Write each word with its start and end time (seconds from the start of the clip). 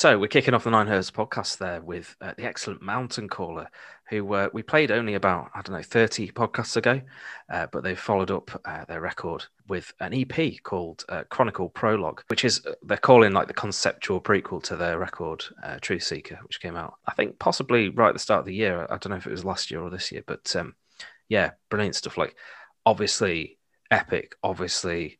So 0.00 0.18
we're 0.18 0.28
kicking 0.28 0.54
off 0.54 0.64
the 0.64 0.70
Nine 0.70 0.86
Hertz 0.86 1.10
podcast 1.10 1.58
there 1.58 1.82
with 1.82 2.16
uh, 2.22 2.32
the 2.34 2.44
excellent 2.44 2.80
Mountain 2.80 3.28
Caller, 3.28 3.68
who 4.08 4.32
uh, 4.32 4.48
we 4.54 4.62
played 4.62 4.90
only 4.90 5.12
about 5.12 5.50
I 5.54 5.60
don't 5.60 5.76
know 5.76 5.82
thirty 5.82 6.30
podcasts 6.30 6.78
ago, 6.78 7.02
uh, 7.52 7.66
but 7.70 7.84
they've 7.84 8.00
followed 8.00 8.30
up 8.30 8.50
uh, 8.64 8.86
their 8.86 9.02
record 9.02 9.44
with 9.68 9.92
an 10.00 10.14
EP 10.14 10.54
called 10.62 11.04
uh, 11.10 11.24
Chronicle 11.28 11.68
Prologue, 11.68 12.22
which 12.28 12.46
is 12.46 12.64
uh, 12.64 12.72
they're 12.80 12.96
calling 12.96 13.34
like 13.34 13.46
the 13.46 13.52
conceptual 13.52 14.22
prequel 14.22 14.62
to 14.62 14.74
their 14.74 14.98
record 14.98 15.44
Truth 15.82 16.04
Seeker, 16.04 16.38
which 16.44 16.62
came 16.62 16.76
out 16.76 16.94
I 17.06 17.12
think 17.12 17.38
possibly 17.38 17.90
right 17.90 18.08
at 18.08 18.14
the 18.14 18.20
start 18.20 18.40
of 18.40 18.46
the 18.46 18.54
year. 18.54 18.86
I 18.88 18.96
don't 18.96 19.10
know 19.10 19.16
if 19.16 19.26
it 19.26 19.32
was 19.32 19.44
last 19.44 19.70
year 19.70 19.82
or 19.82 19.90
this 19.90 20.10
year, 20.10 20.24
but 20.26 20.56
um, 20.56 20.76
yeah, 21.28 21.50
brilliant 21.68 21.94
stuff. 21.94 22.16
Like 22.16 22.36
obviously 22.86 23.58
epic, 23.90 24.34
obviously 24.42 25.18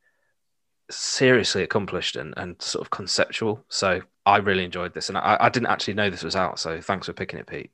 seriously 0.90 1.64
accomplished 1.64 2.16
and, 2.16 2.32
and 2.38 2.62
sort 2.62 2.82
of 2.82 2.90
conceptual. 2.90 3.62
So 3.68 4.00
I 4.26 4.38
really 4.38 4.64
enjoyed 4.64 4.94
this, 4.94 5.08
and 5.08 5.18
I, 5.18 5.36
I 5.40 5.48
didn't 5.48 5.68
actually 5.68 5.94
know 5.94 6.10
this 6.10 6.22
was 6.22 6.36
out. 6.36 6.58
So 6.58 6.80
thanks 6.80 7.06
for 7.06 7.12
picking 7.12 7.38
it, 7.38 7.46
Pete. 7.46 7.70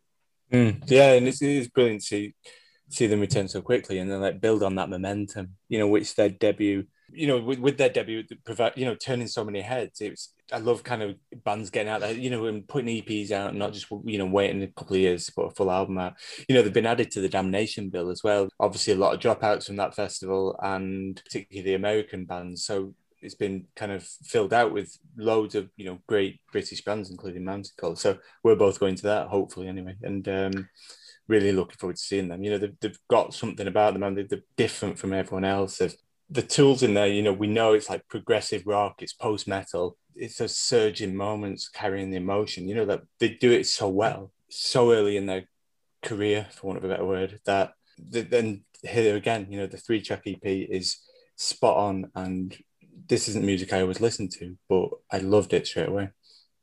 Mm, 0.52 0.82
yeah, 0.86 1.12
and 1.12 1.26
it's, 1.26 1.42
it 1.42 1.50
is 1.50 1.68
brilliant 1.68 2.02
to 2.02 2.06
see, 2.06 2.34
see 2.88 3.06
them 3.06 3.20
return 3.20 3.48
so 3.48 3.60
quickly 3.60 3.98
and 3.98 4.10
then 4.10 4.20
like 4.20 4.40
build 4.40 4.62
on 4.62 4.76
that 4.76 4.88
momentum. 4.88 5.56
You 5.68 5.78
know, 5.78 5.88
which 5.88 6.14
their 6.14 6.28
debut, 6.28 6.84
you 7.10 7.26
know, 7.26 7.40
with, 7.40 7.58
with 7.58 7.78
their 7.78 7.88
debut, 7.88 8.22
you 8.76 8.84
know 8.84 8.94
turning 8.94 9.26
so 9.26 9.44
many 9.44 9.60
heads. 9.60 10.00
It's 10.00 10.32
I 10.52 10.58
love 10.58 10.84
kind 10.84 11.02
of 11.02 11.16
bands 11.44 11.70
getting 11.70 11.90
out 11.90 12.00
there, 12.00 12.12
you 12.12 12.30
know, 12.30 12.46
and 12.46 12.66
putting 12.68 13.02
EPs 13.02 13.32
out, 13.32 13.50
and 13.50 13.58
not 13.58 13.72
just 13.72 13.86
you 14.04 14.18
know 14.18 14.26
waiting 14.26 14.62
a 14.62 14.68
couple 14.68 14.94
of 14.94 15.02
years 15.02 15.26
to 15.26 15.32
put 15.32 15.46
a 15.46 15.54
full 15.54 15.70
album 15.70 15.98
out. 15.98 16.14
You 16.48 16.54
know, 16.54 16.62
they've 16.62 16.72
been 16.72 16.86
added 16.86 17.10
to 17.12 17.20
the 17.20 17.28
Damnation 17.28 17.90
bill 17.90 18.10
as 18.10 18.22
well. 18.22 18.48
Obviously, 18.60 18.92
a 18.92 18.96
lot 18.96 19.14
of 19.14 19.20
dropouts 19.20 19.66
from 19.66 19.76
that 19.76 19.96
festival, 19.96 20.56
and 20.62 21.20
particularly 21.24 21.68
the 21.68 21.74
American 21.74 22.24
bands. 22.24 22.64
So 22.64 22.94
it's 23.26 23.34
been 23.34 23.66
kind 23.74 23.92
of 23.92 24.02
filled 24.04 24.52
out 24.54 24.72
with 24.72 24.96
loads 25.16 25.54
of 25.54 25.68
you 25.76 25.84
know 25.84 25.98
great 26.06 26.40
British 26.52 26.82
bands, 26.84 27.10
including 27.10 27.44
Caller. 27.76 27.96
So 27.96 28.18
we're 28.42 28.56
both 28.56 28.80
going 28.80 28.94
to 28.94 29.02
that, 29.02 29.26
hopefully, 29.28 29.68
anyway. 29.68 29.96
And 30.02 30.26
um, 30.28 30.68
really 31.28 31.52
looking 31.52 31.76
forward 31.76 31.96
to 31.96 32.02
seeing 32.02 32.28
them. 32.28 32.42
You 32.42 32.52
know, 32.52 32.58
they've, 32.58 32.80
they've 32.80 32.98
got 33.08 33.34
something 33.34 33.66
about 33.66 33.92
them, 33.92 34.02
and 34.04 34.16
they're, 34.16 34.26
they're 34.28 34.42
different 34.56 34.98
from 34.98 35.12
everyone 35.12 35.44
else. 35.44 35.78
They've, 35.78 35.94
the 36.30 36.42
tools 36.42 36.82
in 36.82 36.94
there, 36.94 37.06
you 37.06 37.22
know, 37.22 37.32
we 37.32 37.46
know 37.46 37.74
it's 37.74 37.90
like 37.90 38.08
progressive 38.08 38.62
rock, 38.66 39.02
it's 39.02 39.12
post 39.12 39.46
metal, 39.46 39.96
it's 40.14 40.38
those 40.38 40.56
surging 40.56 41.14
moments 41.14 41.68
carrying 41.68 42.10
the 42.10 42.16
emotion. 42.16 42.68
You 42.68 42.76
know 42.76 42.86
that 42.86 43.02
they 43.18 43.30
do 43.30 43.52
it 43.52 43.66
so 43.66 43.88
well, 43.88 44.32
so 44.48 44.92
early 44.92 45.16
in 45.16 45.26
their 45.26 45.44
career, 46.02 46.46
for 46.50 46.68
want 46.68 46.78
of 46.78 46.84
a 46.84 46.88
better 46.88 47.04
word, 47.04 47.40
that 47.44 47.74
then 47.98 48.64
here 48.82 49.16
again, 49.16 49.46
you 49.50 49.58
know, 49.58 49.66
the 49.66 49.76
three 49.76 50.00
track 50.00 50.22
EP 50.26 50.44
is 50.44 50.98
spot 51.36 51.76
on 51.76 52.10
and 52.14 52.56
this 53.08 53.28
isn't 53.28 53.44
music 53.44 53.72
I 53.72 53.80
always 53.80 54.00
listen 54.00 54.28
to, 54.30 54.56
but 54.68 54.90
I 55.10 55.18
loved 55.18 55.52
it 55.52 55.66
straight 55.66 55.88
away. 55.88 56.10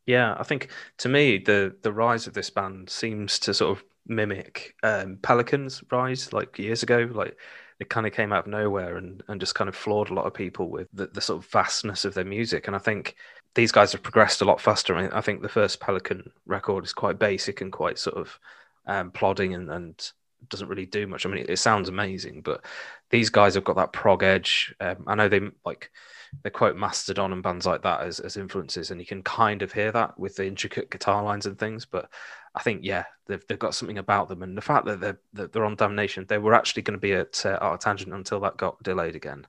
Yeah, 0.06 0.36
I 0.38 0.44
think 0.44 0.70
to 1.00 1.10
me 1.10 1.38
the 1.38 1.76
the 1.82 1.94
rise 1.94 2.28
of 2.28 2.34
this 2.34 2.50
band 2.50 2.90
seems 2.90 3.40
to 3.40 3.54
sort 3.54 3.78
of 3.78 3.84
mimic 4.06 4.76
um, 4.84 5.18
Pelican's 5.22 5.84
rise 5.92 6.34
like 6.34 6.60
years 6.60 6.84
ago. 6.84 7.10
Like 7.12 7.38
it 7.80 7.90
kind 7.90 8.06
of 8.06 8.14
came 8.14 8.34
out 8.34 8.46
of 8.46 8.52
nowhere 8.52 8.98
and 8.98 9.24
and 9.28 9.40
just 9.40 9.56
kind 9.56 9.70
of 9.70 9.76
floored 9.76 10.10
a 10.10 10.14
lot 10.14 10.26
of 10.26 10.34
people 10.34 10.70
with 10.70 10.88
the, 10.94 11.08
the 11.08 11.22
sort 11.22 11.44
of 11.44 11.50
vastness 11.52 12.06
of 12.06 12.14
their 12.14 12.26
music. 12.26 12.68
And 12.68 12.76
I 12.76 12.80
think 12.80 13.16
these 13.56 13.72
guys 13.72 13.92
have 13.92 14.04
progressed 14.04 14.42
a 14.42 14.46
lot 14.46 14.60
faster. 14.60 14.96
I, 14.96 15.04
mean, 15.04 15.12
I 15.12 15.22
think 15.22 15.42
the 15.42 15.50
first 15.50 15.80
Pelican 15.80 16.32
record 16.46 16.84
is 16.84 16.94
quite 16.94 17.20
basic 17.20 17.62
and 17.62 17.72
quite 17.72 18.00
sort 18.00 18.18
of 18.18 18.40
um, 18.88 19.12
plodding 19.12 19.54
and, 19.54 19.70
and 19.70 20.12
doesn't 20.50 20.68
really 20.68 20.86
do 20.86 21.08
much. 21.08 21.26
I 21.26 21.30
mean, 21.30 21.42
it, 21.42 21.50
it, 21.50 21.58
sounds 21.58 21.88
amazing, 21.88 22.42
but 22.42 22.66
these 23.10 23.30
guys 23.30 23.54
have 23.56 23.64
got 23.64 23.76
that 23.76 23.94
prog 23.94 24.24
edge. 24.24 24.74
Um, 24.80 25.04
I 25.08 25.16
know 25.16 25.30
they 25.30 25.42
like 25.66 25.92
they 26.42 26.50
quote 26.50 26.76
Mastodon 26.76 27.32
and 27.32 27.44
bands 27.44 27.66
like 27.66 27.82
that 27.84 28.02
as, 28.02 28.20
as 28.20 28.38
influences, 28.38 28.92
and 28.92 29.00
you 29.00 29.06
can 29.06 29.24
kind 29.24 29.62
of 29.62 29.72
hear 29.72 29.92
that 29.92 30.18
with 30.20 30.36
the 30.36 30.46
intricate 30.46 30.90
guitar 30.90 31.24
lines 31.24 31.46
and 31.46 31.58
things. 31.58 31.86
But 31.86 32.10
I 32.56 32.64
think, 32.64 32.82
yeah, 32.84 33.06
they've, 33.28 33.44
they've 33.48 33.60
got 33.60 33.76
something 33.76 33.98
about 33.98 34.30
them, 34.30 34.44
and 34.44 34.58
the 34.58 34.62
fact 34.62 34.86
that 34.86 35.00
they're 35.00 35.20
that 35.34 35.54
they're 35.54 35.66
on 35.66 35.76
Damnation, 35.76 36.26
they 36.28 36.38
were 36.38 36.54
actually 36.54 36.82
going 36.82 36.98
to 36.98 37.02
be 37.02 37.14
at 37.14 37.46
uh, 37.46 37.60
ArcTanGent 37.60 38.14
until 38.14 38.40
that 38.42 38.58
got 38.58 38.82
delayed 38.84 39.16
again. 39.16 39.46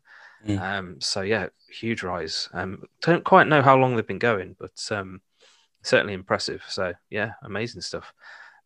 Mm. 0.46 0.60
Um, 0.60 1.00
so 1.00 1.22
yeah, 1.22 1.48
huge 1.70 2.02
rise. 2.02 2.48
Um, 2.52 2.84
don't 3.00 3.24
quite 3.24 3.46
know 3.46 3.62
how 3.62 3.76
long 3.76 3.96
they've 3.96 4.06
been 4.06 4.18
going, 4.18 4.56
but 4.58 4.88
um, 4.90 5.20
certainly 5.82 6.12
impressive. 6.12 6.62
So 6.68 6.92
yeah, 7.10 7.32
amazing 7.42 7.80
stuff. 7.80 8.12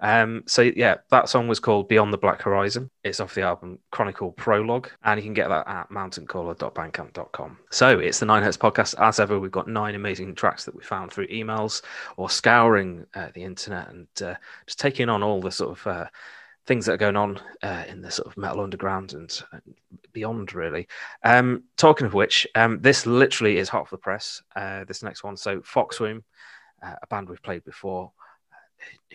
Um, 0.00 0.44
so 0.46 0.62
yeah, 0.62 0.96
that 1.10 1.28
song 1.28 1.48
was 1.48 1.60
called 1.60 1.88
Beyond 1.88 2.12
the 2.12 2.18
Black 2.18 2.42
Horizon. 2.42 2.90
It's 3.04 3.20
off 3.20 3.34
the 3.34 3.42
album 3.42 3.78
Chronicle 3.90 4.32
Prologue, 4.32 4.90
and 5.04 5.18
you 5.18 5.24
can 5.24 5.34
get 5.34 5.48
that 5.48 5.66
at 5.66 5.90
mountaincaller.bandcamp.com. 5.90 7.58
So 7.70 7.98
it's 7.98 8.20
the 8.20 8.26
Nine 8.26 8.42
Hertz 8.42 8.56
podcast. 8.56 8.94
As 9.00 9.18
ever, 9.18 9.38
we've 9.40 9.50
got 9.50 9.68
nine 9.68 9.94
amazing 9.94 10.34
tracks 10.34 10.64
that 10.64 10.74
we 10.74 10.82
found 10.82 11.12
through 11.12 11.28
emails 11.28 11.82
or 12.16 12.30
scouring 12.30 13.06
uh, 13.14 13.28
the 13.34 13.42
internet 13.42 13.88
and 13.88 14.06
uh, 14.22 14.34
just 14.66 14.78
taking 14.78 15.08
on 15.08 15.22
all 15.22 15.40
the 15.40 15.50
sort 15.50 15.78
of 15.78 15.86
uh, 15.86 16.06
things 16.66 16.86
that 16.86 16.92
are 16.92 16.98
going 16.98 17.16
on 17.16 17.40
uh, 17.62 17.84
in 17.88 18.00
the 18.00 18.10
sort 18.10 18.28
of 18.28 18.36
metal 18.36 18.60
underground 18.60 19.14
and, 19.14 19.42
and 19.52 19.62
beyond, 20.12 20.54
really. 20.54 20.86
Um, 21.24 21.64
talking 21.76 22.06
of 22.06 22.14
which, 22.14 22.46
um, 22.54 22.80
this 22.80 23.06
literally 23.06 23.56
is 23.56 23.68
hot 23.68 23.88
for 23.88 23.96
the 23.96 24.00
press. 24.00 24.42
Uh, 24.54 24.84
this 24.84 25.02
next 25.02 25.24
one, 25.24 25.36
so 25.36 25.60
Foxwomb, 25.60 26.22
uh, 26.82 26.94
a 27.02 27.06
band 27.08 27.28
we've 27.28 27.42
played 27.42 27.64
before 27.64 28.12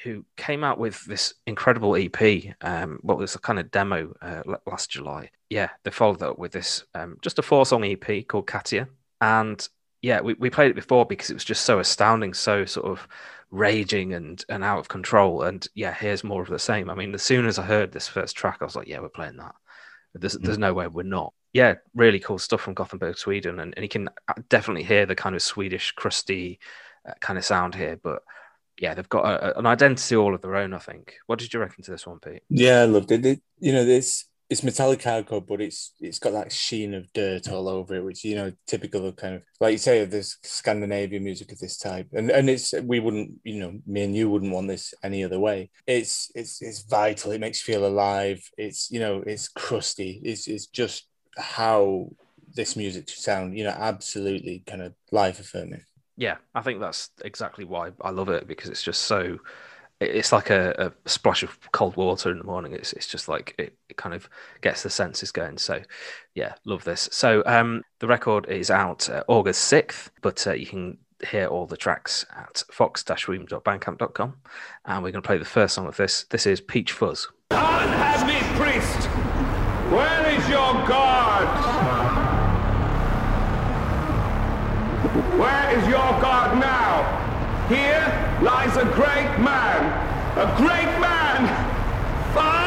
who 0.04 0.26
came 0.38 0.64
out 0.64 0.80
with 0.80 1.04
this 1.06 1.34
incredible 1.48 1.96
EP. 1.96 2.56
Um, 2.62 3.00
what 3.02 3.18
was 3.18 3.36
a 3.36 3.40
kind 3.40 3.60
of 3.60 3.72
demo 3.72 4.14
uh, 4.22 4.42
last 4.66 4.90
July? 4.90 5.30
Yeah, 5.50 5.70
they 5.84 5.92
followed 5.92 6.20
that 6.20 6.32
up 6.32 6.40
with 6.40 6.52
this 6.52 6.84
um, 6.96 7.18
just 7.22 7.40
a 7.40 7.44
four 7.44 7.66
song 7.66 7.84
EP 7.84 8.28
called 8.28 8.48
Katia. 8.48 8.88
And 9.22 9.68
yeah, 10.02 10.22
we, 10.22 10.34
we 10.34 10.50
played 10.50 10.72
it 10.72 10.76
before 10.76 11.06
because 11.06 11.30
it 11.30 11.36
was 11.36 11.46
just 11.46 11.64
so 11.64 11.80
astounding, 11.80 12.34
so 12.34 12.66
sort 12.66 12.88
of 12.88 13.08
raging 13.52 14.14
and, 14.14 14.44
and 14.50 14.64
out 14.64 14.80
of 14.80 14.90
control. 14.90 15.44
And 15.44 15.66
yeah, 15.76 15.94
here's 15.94 16.24
more 16.24 16.42
of 16.42 16.50
the 16.50 16.60
same. 16.60 16.90
I 16.90 16.96
mean, 16.96 17.14
as 17.14 17.24
soon 17.24 17.46
as 17.46 17.58
I 17.58 17.64
heard 17.64 17.92
this 17.92 18.08
first 18.08 18.36
track, 18.36 18.58
I 18.60 18.66
was 18.66 18.76
like, 18.76 18.88
yeah, 18.88 19.00
we're 19.00 19.10
playing 19.10 19.38
that. 19.38 19.56
There's, 20.14 20.36
mm. 20.36 20.44
there's 20.44 20.58
no 20.58 20.74
way 20.74 20.88
we're 20.88 21.04
not. 21.04 21.34
Yeah, 21.54 21.76
really 21.94 22.20
cool 22.20 22.40
stuff 22.40 22.62
from 22.62 22.74
Gothenburg, 22.74 23.18
Sweden. 23.18 23.60
And, 23.60 23.74
and 23.78 23.84
you 23.84 23.90
can 23.90 24.10
uh, 24.28 24.34
definitely 24.50 24.84
hear 24.84 25.06
the 25.06 25.16
kind 25.16 25.36
of 25.36 25.42
Swedish, 25.42 25.92
crusty 25.92 26.60
uh, 27.08 27.14
kind 27.22 27.38
of 27.38 27.46
sound 27.46 27.76
here. 27.76 27.98
But 28.02 28.24
yeah, 28.84 28.94
they've 28.94 29.08
got 29.08 29.24
a, 29.24 29.58
an 29.58 29.66
identity 29.66 30.18
all 30.18 30.36
of 30.36 30.42
their 30.42 30.58
own. 30.58 30.74
I 30.74 30.78
think. 30.78 31.16
What 31.28 31.40
did 31.40 31.54
you 31.54 31.62
reckon 31.62 31.86
to 31.86 31.92
this 31.92 32.06
one, 32.06 32.20
Pete? 32.20 32.44
Yeah, 32.50 32.82
I 32.82 32.86
loved 32.86 33.14
it. 33.14 33.42
you 33.62 33.72
know, 33.72 33.86
this 33.86 34.26
it's 34.50 34.62
metallic 34.62 35.00
hardcore, 35.00 35.48
but 35.48 35.62
it's 35.62 35.94
it's 36.02 36.20
got 36.20 36.34
that 36.34 36.52
sheen 36.52 36.94
of 36.94 37.12
dirt 37.14 37.48
all 37.48 37.70
over 37.70 37.96
it, 37.96 38.04
which 38.04 38.26
you 38.26 38.36
know 38.36 38.52
typical 38.68 39.06
of 39.06 39.16
kind 39.16 39.36
of 39.36 39.44
like 39.62 39.72
you 39.72 39.78
say 39.78 40.02
of 40.02 40.12
this 40.12 40.38
Scandinavian 40.44 41.24
music 41.24 41.54
of 41.54 41.60
this 41.60 41.78
type. 41.78 42.10
And 42.12 42.30
and 42.30 42.50
it's 42.50 42.74
we 42.84 43.00
wouldn't 43.00 43.36
you 43.46 43.58
know 43.58 43.80
me 43.88 44.04
and 44.04 44.14
you 44.14 44.30
wouldn't 44.30 44.52
want 44.52 44.68
this 44.68 44.94
any 45.02 45.24
other 45.24 45.40
way. 45.40 45.72
It's 45.88 46.30
it's 46.36 46.62
it's 46.62 46.84
vital. 46.84 47.32
It 47.32 47.40
makes 47.40 47.66
you 47.66 47.74
feel 47.74 47.88
alive. 47.88 48.44
It's 48.58 48.92
you 48.92 49.00
know 49.00 49.24
it's 49.26 49.48
crusty. 49.48 50.20
It's 50.26 50.50
it's 50.50 50.66
just 50.66 51.08
how 51.38 52.10
this 52.54 52.76
music 52.76 53.10
should 53.10 53.24
sound. 53.24 53.58
You 53.58 53.64
know, 53.64 53.78
absolutely 53.78 54.62
kind 54.68 54.82
of 54.82 54.94
life 55.10 55.40
affirming 55.40 55.86
yeah, 56.18 56.38
I 56.54 56.62
think 56.62 56.80
that's 56.80 57.10
exactly 57.24 57.66
why 57.66 57.92
I 58.02 58.12
love 58.12 58.30
it 58.30 58.48
because 58.48 58.70
it's 58.70 58.84
just 58.84 59.04
so. 59.04 59.40
It's 60.00 60.34
like 60.34 60.50
a, 60.50 60.92
a 61.06 61.10
splash 61.10 61.44
of 61.44 61.58
cold 61.72 61.96
water 61.96 62.30
in 62.30 62.38
the 62.38 62.44
morning. 62.44 62.74
It's 62.74 62.94
it's 62.94 63.08
just 63.08 63.30
like 63.30 63.56
it, 63.58 63.78
it 63.90 63.96
kind 63.96 64.14
of 64.14 64.30
gets 64.62 64.84
the 64.84 64.90
senses 64.90 65.32
going. 65.32 65.58
So, 65.58 65.82
yeah, 66.36 66.56
love 66.66 66.84
this. 66.84 67.08
So, 67.12 67.42
um, 67.46 67.84
the 68.00 68.08
record 68.08 68.50
is 68.50 68.70
out 68.70 69.10
uh, 69.10 69.24
August 69.28 69.64
sixth, 69.64 70.12
but 70.22 70.46
uh, 70.46 70.54
you 70.54 70.66
can 70.66 70.98
hear 71.30 71.48
all 71.48 71.66
the 71.66 71.78
tracks 71.78 72.26
at 72.36 72.64
fox-womb.bandcamp.com. 72.72 74.36
And 74.86 75.04
we're 75.04 75.12
going 75.12 75.22
to 75.22 75.28
play 75.28 75.38
the 75.38 75.46
first 75.46 75.76
song 75.76 75.88
of 75.88 75.96
this. 75.96 76.26
This 76.30 76.46
is 76.46 76.60
Peach 76.60 76.92
Fuzz. 76.92 77.30
Unhappy 77.52 78.44
priest, 78.62 79.08
where 79.92 80.30
is 80.32 80.50
your 80.50 80.74
God? 80.88 81.83
Where 85.44 85.78
is 85.78 85.86
your 85.90 86.10
God 86.22 86.58
now? 86.58 87.04
Here 87.68 88.40
lies 88.42 88.78
a 88.78 88.86
great 88.96 89.44
man, 89.44 89.92
a 90.38 90.56
great 90.56 91.00
man, 91.02 92.34
Father! 92.34 92.63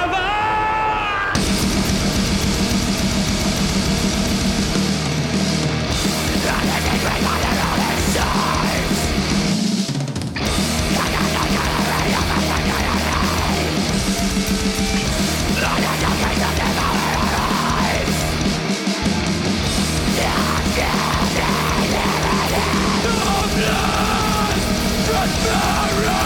Tomorrow 25.27 26.26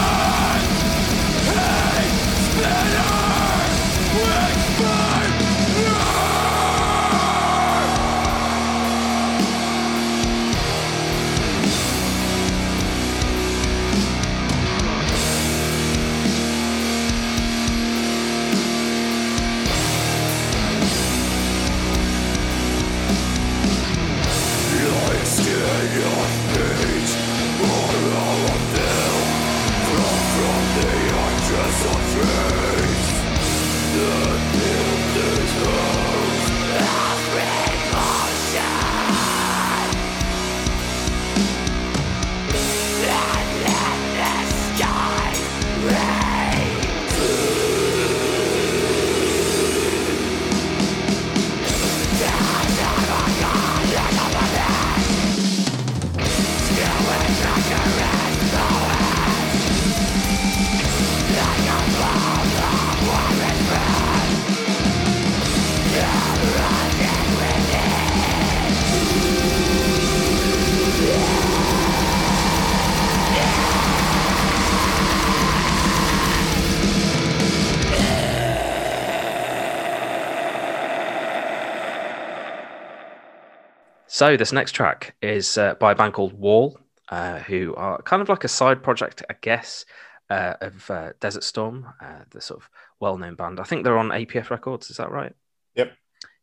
So 84.21 84.37
this 84.37 84.51
next 84.51 84.73
track 84.73 85.15
is 85.23 85.57
uh, 85.57 85.73
by 85.73 85.93
a 85.93 85.95
band 85.95 86.13
called 86.13 86.33
Wall, 86.33 86.79
uh, 87.09 87.39
who 87.39 87.73
are 87.73 87.99
kind 88.03 88.21
of 88.21 88.29
like 88.29 88.43
a 88.43 88.47
side 88.47 88.83
project, 88.83 89.23
I 89.27 89.33
guess, 89.41 89.83
uh, 90.29 90.53
of 90.61 90.91
uh, 90.91 91.13
Desert 91.19 91.43
Storm, 91.43 91.87
uh, 91.99 92.19
the 92.29 92.39
sort 92.39 92.61
of 92.61 92.69
well-known 92.99 93.33
band. 93.33 93.59
I 93.59 93.63
think 93.63 93.83
they're 93.83 93.97
on 93.97 94.09
APF 94.09 94.51
Records. 94.51 94.91
Is 94.91 94.97
that 94.97 95.09
right? 95.09 95.33
Yep. 95.73 95.93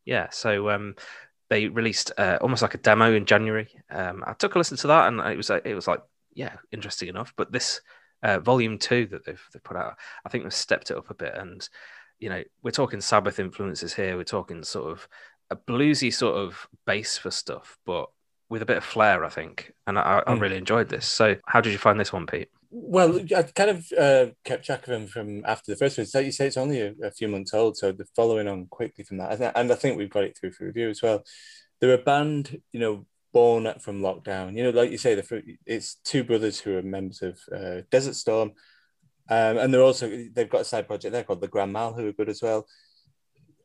Yeah. 0.05 0.27
So 0.31 0.71
um, 0.71 0.97
they 1.51 1.69
released 1.69 2.11
uh, 2.19 2.39
almost 2.41 2.63
like 2.63 2.75
a 2.75 2.79
demo 2.79 3.15
in 3.15 3.27
January. 3.27 3.69
Um, 3.91 4.25
I 4.27 4.33
took 4.33 4.57
a 4.57 4.59
listen 4.59 4.77
to 4.79 4.89
that, 4.89 5.07
and 5.07 5.21
it 5.21 5.37
was 5.37 5.49
it 5.49 5.75
was 5.77 5.87
like 5.87 6.01
yeah, 6.35 6.57
interesting 6.73 7.09
enough. 7.09 7.33
But 7.37 7.53
this 7.53 7.81
volume 8.41 8.79
two 8.79 9.07
that 9.07 9.25
they've 9.25 9.49
they 9.53 9.61
put 9.61 9.77
out, 9.77 9.95
I 10.27 10.31
think 10.31 10.43
they've 10.43 10.53
stepped 10.53 10.91
it 10.91 10.97
up 10.97 11.11
a 11.11 11.15
bit 11.15 11.37
and 11.37 11.69
you 12.19 12.29
know, 12.29 12.43
we're 12.63 12.71
talking 12.71 13.01
Sabbath 13.01 13.39
influences 13.39 13.95
here. 13.95 14.17
We're 14.17 14.25
talking 14.25 14.65
sort 14.65 14.91
of 14.91 15.09
a 15.51 15.57
bluesy 15.57 16.13
sort 16.13 16.37
of 16.37 16.69
base 16.87 17.17
for 17.17 17.31
stuff, 17.31 17.79
but 17.87 18.09
with 18.51 18.63
a 18.63 18.67
bit 18.67 18.79
of 18.79 18.85
flair, 18.85 19.25
I 19.25 19.29
think. 19.29 19.73
And 19.87 19.99
I, 19.99 20.23
I 20.27 20.35
mm. 20.35 20.41
really 20.41 20.57
enjoyed 20.57 20.89
this. 20.89 21.07
So, 21.07 21.37
how 21.47 21.61
did 21.61 21.73
you 21.73 21.79
find 21.79 21.99
this 21.99 22.13
one, 22.13 22.27
Pete? 22.27 22.49
Well, 22.71 23.21
I 23.35 23.43
kind 23.43 23.71
of 23.71 23.93
uh, 23.99 24.27
kept 24.45 24.67
track 24.67 24.87
of 24.87 24.93
him 24.93 25.07
from 25.07 25.45
after 25.47 25.73
the 25.73 25.77
first 25.77 25.97
one. 25.97 26.07
Like 26.13 26.27
you 26.27 26.33
say, 26.33 26.47
it's 26.47 26.57
only 26.57 26.81
a, 26.81 26.95
a, 27.03 27.11
few 27.11 27.29
months 27.29 27.55
old, 27.55 27.79
so 27.79 27.93
the 27.93 28.07
following 28.15 28.47
on 28.47 28.67
quickly 28.67 29.05
from 29.05 29.19
that, 29.19 29.41
and 29.57 29.73
I 29.73 29.75
think 29.75 29.97
we've 29.97 30.11
got 30.11 30.25
it 30.25 30.37
through 30.37 30.53
for 30.53 30.67
review 30.67 30.91
as 30.91 31.03
well. 31.03 31.25
They're 31.81 31.95
a 31.95 31.99
band, 31.99 32.61
you 32.73 32.81
know, 32.81 33.07
born 33.33 33.73
from 33.81 34.03
lockdown. 34.03 34.55
You 34.55 34.65
know, 34.65 34.71
like 34.71 34.91
you 34.91 34.99
say, 34.99 35.15
the 35.15 35.43
it's 35.65 35.95
two 36.05 36.25
brothers 36.25 36.61
who 36.61 36.77
are 36.77 36.83
members 36.83 37.23
of 37.23 37.39
uh, 37.55 37.83
Desert 37.91 38.17
Storm, 38.17 38.53
um, 39.31 39.59
and 39.59 39.73
they're 39.73 39.83
also 39.83 40.09
they've 40.33 40.51
got 40.51 40.63
a 40.63 40.65
side 40.65 40.87
project 40.87 41.13
there 41.13 41.25
called 41.25 41.41
the 41.41 41.49
Grand 41.49 41.73
Mal, 41.73 41.95
who 41.95 42.09
are 42.09 42.13
good 42.13 42.29
as 42.29 42.43
well. 42.43 42.67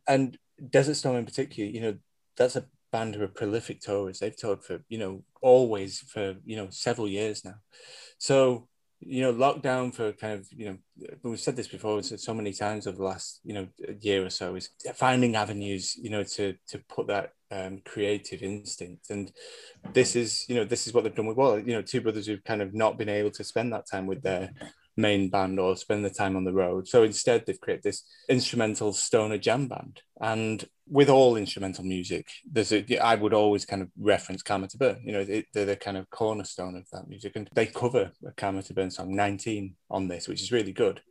And 0.08 0.38
Desert 0.70 0.96
Storm 0.96 1.18
in 1.18 1.26
particular, 1.26 1.70
you 1.70 1.82
know, 1.82 1.96
that's 2.38 2.56
a 2.56 2.66
band 2.92 3.16
who 3.16 3.24
are 3.24 3.28
prolific 3.28 3.82
tourists. 3.82 4.22
They've 4.22 4.36
toured 4.36 4.64
for, 4.64 4.84
you 4.90 4.98
know, 4.98 5.24
always 5.42 6.00
for, 6.00 6.36
you 6.46 6.56
know, 6.56 6.68
several 6.70 7.08
years 7.08 7.44
now. 7.44 7.56
So, 8.18 8.68
you 9.00 9.22
know, 9.22 9.34
lockdown 9.34 9.94
for 9.94 10.14
kind 10.14 10.40
of, 10.40 10.48
you 10.52 10.66
know, 10.66 11.08
we've 11.24 11.40
said 11.40 11.56
this 11.56 11.68
before 11.68 12.02
so 12.04 12.34
many 12.34 12.54
times 12.54 12.88
over 12.88 12.98
the 12.98 13.04
last, 13.04 13.42
you 13.44 13.54
know, 13.54 13.68
year 14.00 14.26
or 14.26 14.30
so 14.30 14.56
is 14.56 14.70
finding 14.96 15.36
avenues, 15.36 15.96
you 15.98 16.10
know, 16.10 16.24
to 16.24 16.56
to 16.68 16.80
put 16.88 17.08
that 17.08 17.32
um, 17.52 17.82
creative 17.84 18.42
instinct. 18.42 19.10
And 19.10 19.32
this 19.92 20.16
is, 20.16 20.46
you 20.48 20.56
know, 20.56 20.64
this 20.64 20.88
is 20.88 20.94
what 20.94 21.04
they've 21.04 21.16
done 21.16 21.26
with 21.26 21.38
Wall. 21.38 21.60
You 21.60 21.74
know, 21.74 21.82
two 21.82 22.02
brothers 22.02 22.28
who've 22.28 22.44
kind 22.44 22.62
of 22.62 22.74
not 22.74 22.98
been 22.98 23.10
able 23.10 23.32
to 23.32 23.44
spend 23.44 23.74
that 23.74 23.90
time 23.92 24.08
with 24.08 24.22
their 24.22 24.52
main 24.96 25.30
band 25.30 25.60
or 25.60 25.76
spend 25.76 26.06
the 26.06 26.10
time 26.10 26.36
on 26.36 26.44
the 26.44 26.54
road. 26.54 26.88
So 26.88 27.04
instead, 27.04 27.46
they've 27.46 27.60
created 27.60 27.84
this 27.84 28.04
instrumental 28.30 28.94
stoner 28.94 29.38
jam 29.38 29.68
band. 29.68 30.02
And 30.22 30.68
with 30.88 31.10
all 31.10 31.36
instrumental 31.36 31.84
music, 31.84 32.28
there's 32.50 32.72
a, 32.72 33.04
I 33.04 33.16
would 33.16 33.34
always 33.34 33.66
kind 33.66 33.82
of 33.82 33.90
reference 34.00 34.44
Karma 34.44 34.68
to 34.68 34.78
Burn. 34.78 35.02
You 35.04 35.14
know, 35.14 35.24
they're 35.24 35.66
the 35.66 35.76
kind 35.76 35.98
of 35.98 36.10
cornerstone 36.10 36.76
of 36.76 36.90
that 36.92 37.08
music. 37.08 37.34
And 37.36 37.50
they 37.54 37.66
cover 37.66 38.12
a 38.26 38.32
Karma 38.32 38.64
to 38.64 38.74
Burn 38.74 38.92
song 38.92 39.16
19 39.16 39.76
on 39.90 40.08
this, 40.08 40.28
which 40.28 40.42
is 40.42 40.52
really 40.52 40.74
good. 40.74 41.02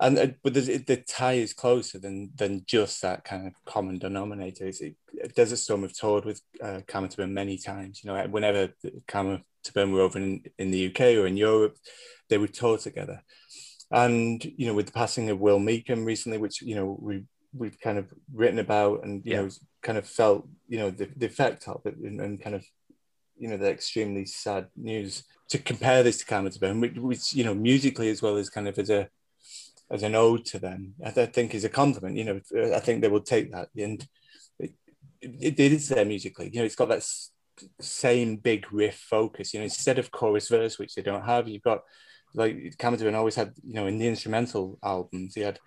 And 0.00 0.18
uh, 0.18 0.26
but 0.44 0.54
the, 0.54 1.04
tie 1.08 1.32
is 1.34 1.52
closer 1.52 1.98
than 1.98 2.30
than 2.36 2.62
just 2.66 3.02
that 3.02 3.24
kind 3.24 3.48
of 3.48 3.52
common 3.64 3.98
denominator. 3.98 4.66
It's, 4.66 4.80
it, 4.80 4.94
Desert 5.34 5.56
Storm 5.56 5.82
have 5.82 5.92
toured 5.92 6.24
with 6.24 6.40
uh, 6.62 6.82
Karma 6.86 7.08
to 7.08 7.16
Burn 7.16 7.34
many 7.34 7.58
times. 7.58 8.02
You 8.04 8.12
know, 8.12 8.26
whenever 8.28 8.72
Karma 9.08 9.42
to 9.64 9.72
Burn 9.72 9.90
were 9.90 10.02
over 10.02 10.18
in, 10.18 10.44
in 10.56 10.70
the 10.70 10.86
UK 10.86 11.00
or 11.16 11.26
in 11.26 11.36
Europe, 11.36 11.76
they 12.28 12.38
would 12.38 12.54
tour 12.54 12.78
together. 12.78 13.22
And 13.90 14.44
you 14.44 14.66
know, 14.66 14.74
with 14.74 14.86
the 14.86 14.92
passing 14.92 15.30
of 15.30 15.40
Will 15.40 15.58
Mecum 15.58 16.04
recently, 16.04 16.38
which 16.38 16.60
you 16.62 16.74
know 16.74 16.98
we 17.00 17.24
we've 17.54 17.80
kind 17.80 17.98
of 17.98 18.12
written 18.34 18.58
about 18.58 19.04
and 19.04 19.24
you 19.24 19.32
yeah. 19.32 19.40
know 19.42 19.48
kind 19.82 19.96
of 19.96 20.06
felt 20.06 20.46
you 20.68 20.78
know 20.78 20.90
the, 20.90 21.08
the 21.16 21.26
effect 21.26 21.66
of 21.66 21.80
it 21.86 21.96
and, 21.96 22.20
and, 22.20 22.42
kind 22.42 22.54
of 22.54 22.62
you 23.38 23.48
know 23.48 23.56
the 23.56 23.70
extremely 23.70 24.26
sad 24.26 24.66
news 24.76 25.24
to 25.48 25.58
compare 25.58 26.02
this 26.02 26.18
to 26.18 26.24
to 26.50 26.60
Burn, 26.60 26.80
which, 26.80 26.96
which 26.96 27.34
you 27.34 27.44
know 27.44 27.54
musically 27.54 28.10
as 28.10 28.20
well 28.20 28.36
as 28.36 28.50
kind 28.50 28.68
of 28.68 28.78
as 28.78 28.90
a 28.90 29.08
as 29.90 30.02
an 30.02 30.14
ode 30.14 30.44
to 30.44 30.58
them, 30.58 30.94
I 31.02 31.10
think 31.10 31.54
is 31.54 31.64
a 31.64 31.70
compliment. 31.70 32.16
You 32.16 32.24
know, 32.24 32.40
uh, 32.54 32.76
I 32.76 32.80
think 32.80 33.00
they 33.00 33.08
will 33.08 33.22
take 33.22 33.50
that 33.52 33.70
and 33.74 34.06
it, 34.58 34.74
it, 35.22 35.58
it 35.58 35.72
is 35.72 35.88
there 35.88 36.04
musically. 36.04 36.50
You 36.52 36.60
know, 36.60 36.66
it's 36.66 36.76
got 36.76 36.90
that 36.90 37.08
same 37.80 38.36
big 38.36 38.70
riff 38.70 38.96
focus. 38.96 39.54
You 39.54 39.60
know, 39.60 39.64
instead 39.64 39.98
of 39.98 40.10
chorus 40.10 40.48
verse, 40.48 40.78
which 40.78 40.94
they 40.94 41.02
don't 41.02 41.24
have, 41.24 41.48
you've 41.48 41.62
got 41.62 41.80
like 42.34 42.76
Burn 42.78 43.14
always 43.14 43.34
had, 43.34 43.52
you 43.66 43.74
know, 43.74 43.86
in 43.86 43.98
the 43.98 44.08
instrumental 44.08 44.78
albums, 44.82 45.34
he 45.34 45.42
had 45.42 45.58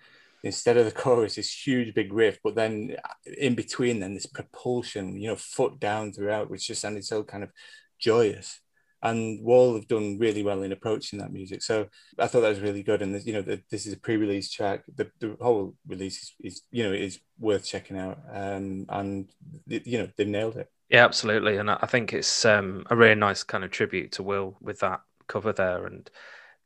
instead 0.42 0.76
of 0.76 0.84
the 0.84 0.92
chorus 0.92 1.36
this 1.36 1.66
huge 1.66 1.94
big 1.94 2.12
riff, 2.12 2.38
but 2.42 2.54
then 2.54 2.96
in 3.38 3.54
between, 3.54 4.00
then 4.00 4.14
this 4.14 4.26
propulsion, 4.26 5.20
you 5.20 5.28
know, 5.28 5.36
foot 5.36 5.78
down 5.78 6.12
throughout, 6.12 6.50
which 6.50 6.66
just 6.66 6.80
sounded 6.80 7.04
so 7.04 7.22
kind 7.22 7.44
of 7.44 7.50
joyous. 7.98 8.60
And 9.04 9.42
Wall 9.44 9.74
have 9.74 9.88
done 9.88 10.18
really 10.20 10.44
well 10.44 10.62
in 10.62 10.70
approaching 10.70 11.18
that 11.18 11.32
music, 11.32 11.62
so 11.62 11.88
I 12.20 12.28
thought 12.28 12.42
that 12.42 12.50
was 12.50 12.60
really 12.60 12.84
good. 12.84 13.02
And 13.02 13.20
you 13.26 13.32
know, 13.32 13.42
the, 13.42 13.60
this 13.68 13.84
is 13.84 13.92
a 13.92 13.98
pre-release 13.98 14.50
track. 14.50 14.84
The, 14.94 15.10
the 15.18 15.36
whole 15.40 15.74
release 15.88 16.22
is, 16.22 16.34
is, 16.40 16.62
you 16.70 16.84
know, 16.84 16.92
is 16.92 17.18
worth 17.40 17.64
checking 17.64 17.98
out. 17.98 18.20
Um, 18.32 18.86
and 18.88 19.28
you 19.66 19.98
know, 19.98 20.08
they 20.16 20.24
nailed 20.24 20.56
it. 20.56 20.70
Yeah, 20.88 21.04
absolutely. 21.04 21.56
And 21.56 21.70
I 21.70 21.86
think 21.86 22.12
it's 22.12 22.44
um, 22.44 22.84
a 22.90 22.96
really 22.96 23.14
nice 23.14 23.42
kind 23.42 23.64
of 23.64 23.70
tribute 23.70 24.12
to 24.12 24.22
Will 24.22 24.56
with 24.60 24.80
that 24.80 25.00
cover 25.26 25.52
there. 25.52 25.86
And 25.86 26.08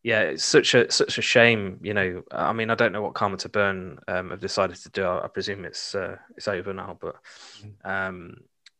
yeah, 0.06 0.20
it's 0.20 0.44
such 0.44 0.72
a 0.74 0.88
such 0.88 1.18
a 1.18 1.22
shame. 1.22 1.80
You 1.82 1.92
know, 1.92 2.22
I 2.30 2.52
mean, 2.52 2.70
I 2.70 2.76
don't 2.76 2.92
know 2.92 3.02
what 3.02 3.14
Karma 3.14 3.38
to 3.38 3.48
Burn 3.48 3.98
um, 4.06 4.30
have 4.30 4.38
decided 4.38 4.76
to 4.76 4.88
do. 4.90 5.02
I, 5.02 5.24
I 5.24 5.26
presume 5.26 5.64
it's 5.64 5.96
uh, 5.96 6.14
it's 6.36 6.46
over 6.46 6.72
now, 6.72 6.96
but 7.00 7.16
mm. 7.60 7.90
um, 7.90 8.36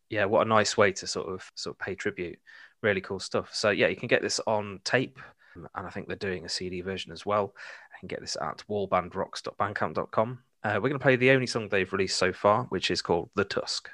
yeah, 0.08 0.26
what 0.26 0.46
a 0.46 0.48
nice 0.48 0.76
way 0.76 0.92
to 0.92 1.06
sort 1.08 1.26
of 1.26 1.50
sort 1.56 1.74
of 1.74 1.80
pay 1.80 1.96
tribute. 1.96 2.38
Really 2.80 3.00
cool 3.00 3.18
stuff. 3.18 3.48
So 3.52 3.70
yeah, 3.70 3.88
you 3.88 3.96
can 3.96 4.06
get 4.06 4.22
this 4.22 4.40
on 4.46 4.78
tape, 4.84 5.18
and 5.56 5.66
I 5.74 5.90
think 5.90 6.06
they're 6.06 6.14
doing 6.14 6.44
a 6.44 6.48
CD 6.48 6.80
version 6.80 7.10
as 7.10 7.26
well. 7.26 7.54
You 7.94 7.98
can 7.98 8.06
get 8.06 8.20
this 8.20 8.36
at 8.40 8.62
wallbandrocks.bandcamp.com. 8.70 10.38
Uh, 10.62 10.74
we're 10.74 10.90
going 10.90 10.92
to 10.92 10.98
play 11.00 11.16
the 11.16 11.32
only 11.32 11.48
song 11.48 11.68
they've 11.68 11.92
released 11.92 12.18
so 12.18 12.32
far, 12.32 12.66
which 12.66 12.92
is 12.92 13.02
called 13.02 13.30
The 13.34 13.44
Tusk. 13.44 13.90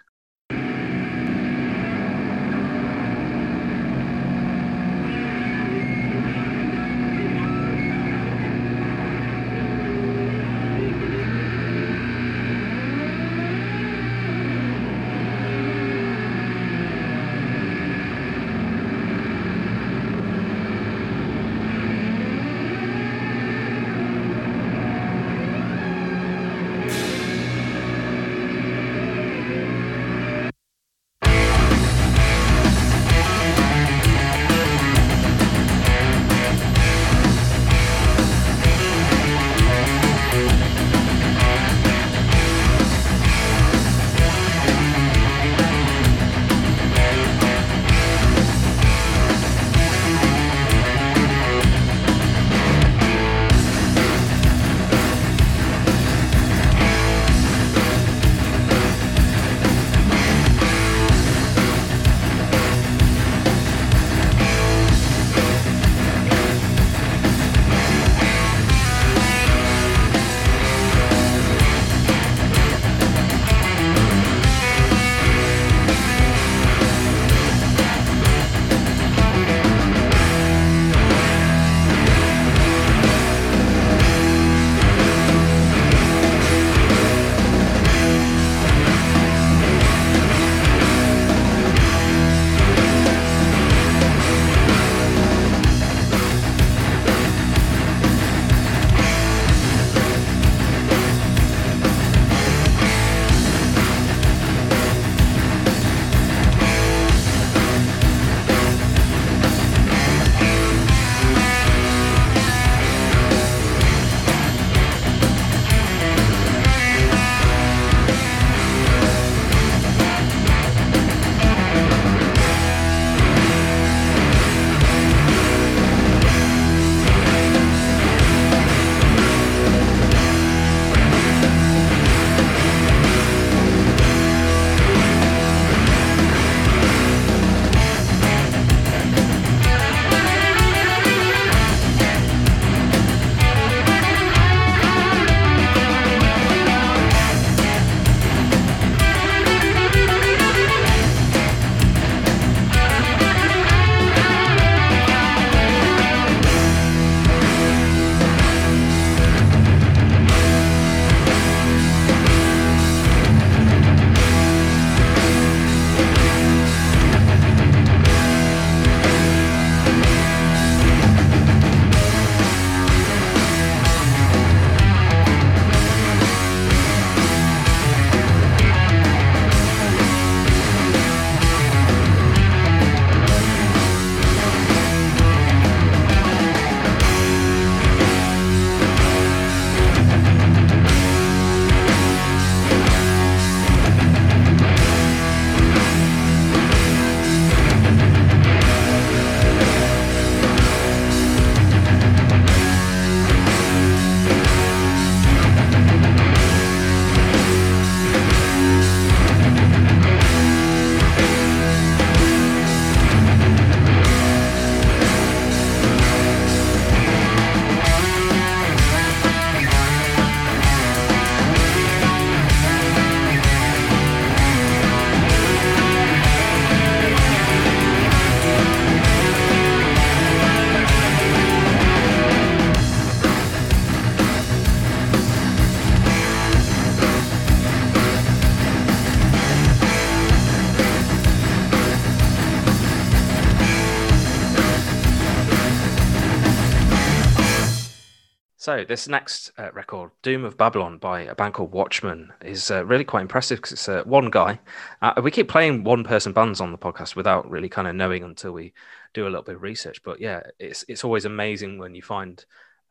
So 248.73 248.85
this 248.85 249.07
next 249.07 249.53
uh, 249.59 249.71
record, 249.73 250.13
"Doom 250.23 250.47
of 250.47 250.57
Babylon" 250.57 250.97
by 250.97 251.21
a 251.21 251.35
band 251.35 251.53
called 251.53 251.73
Watchman, 251.73 252.33
is 252.41 252.71
uh, 252.71 252.87
really 252.87 253.05
quite 253.05 253.21
impressive 253.21 253.59
because 253.59 253.73
it's 253.73 253.87
uh, 253.87 254.03
one 254.07 254.31
guy. 254.31 254.61
Uh, 255.03 255.21
we 255.23 255.31
keep 255.31 255.47
playing 255.47 255.85
one-person 255.85 256.33
bands 256.33 256.59
on 256.59 256.73
the 256.73 256.79
podcast 256.79 257.15
without 257.15 257.51
really 257.51 257.69
kind 257.69 257.87
of 257.87 257.95
knowing 257.95 258.25
until 258.25 258.53
we 258.53 258.73
do 259.13 259.25
a 259.25 259.29
little 259.29 259.43
bit 259.43 259.57
of 259.57 259.63
research. 259.63 260.03
But 260.03 260.23
yeah, 260.23 260.41
it's 260.59 260.87
it's 260.89 261.05
always 261.05 261.27
amazing 261.27 261.77
when 261.77 261.95
you 261.95 262.01
find 262.01 262.43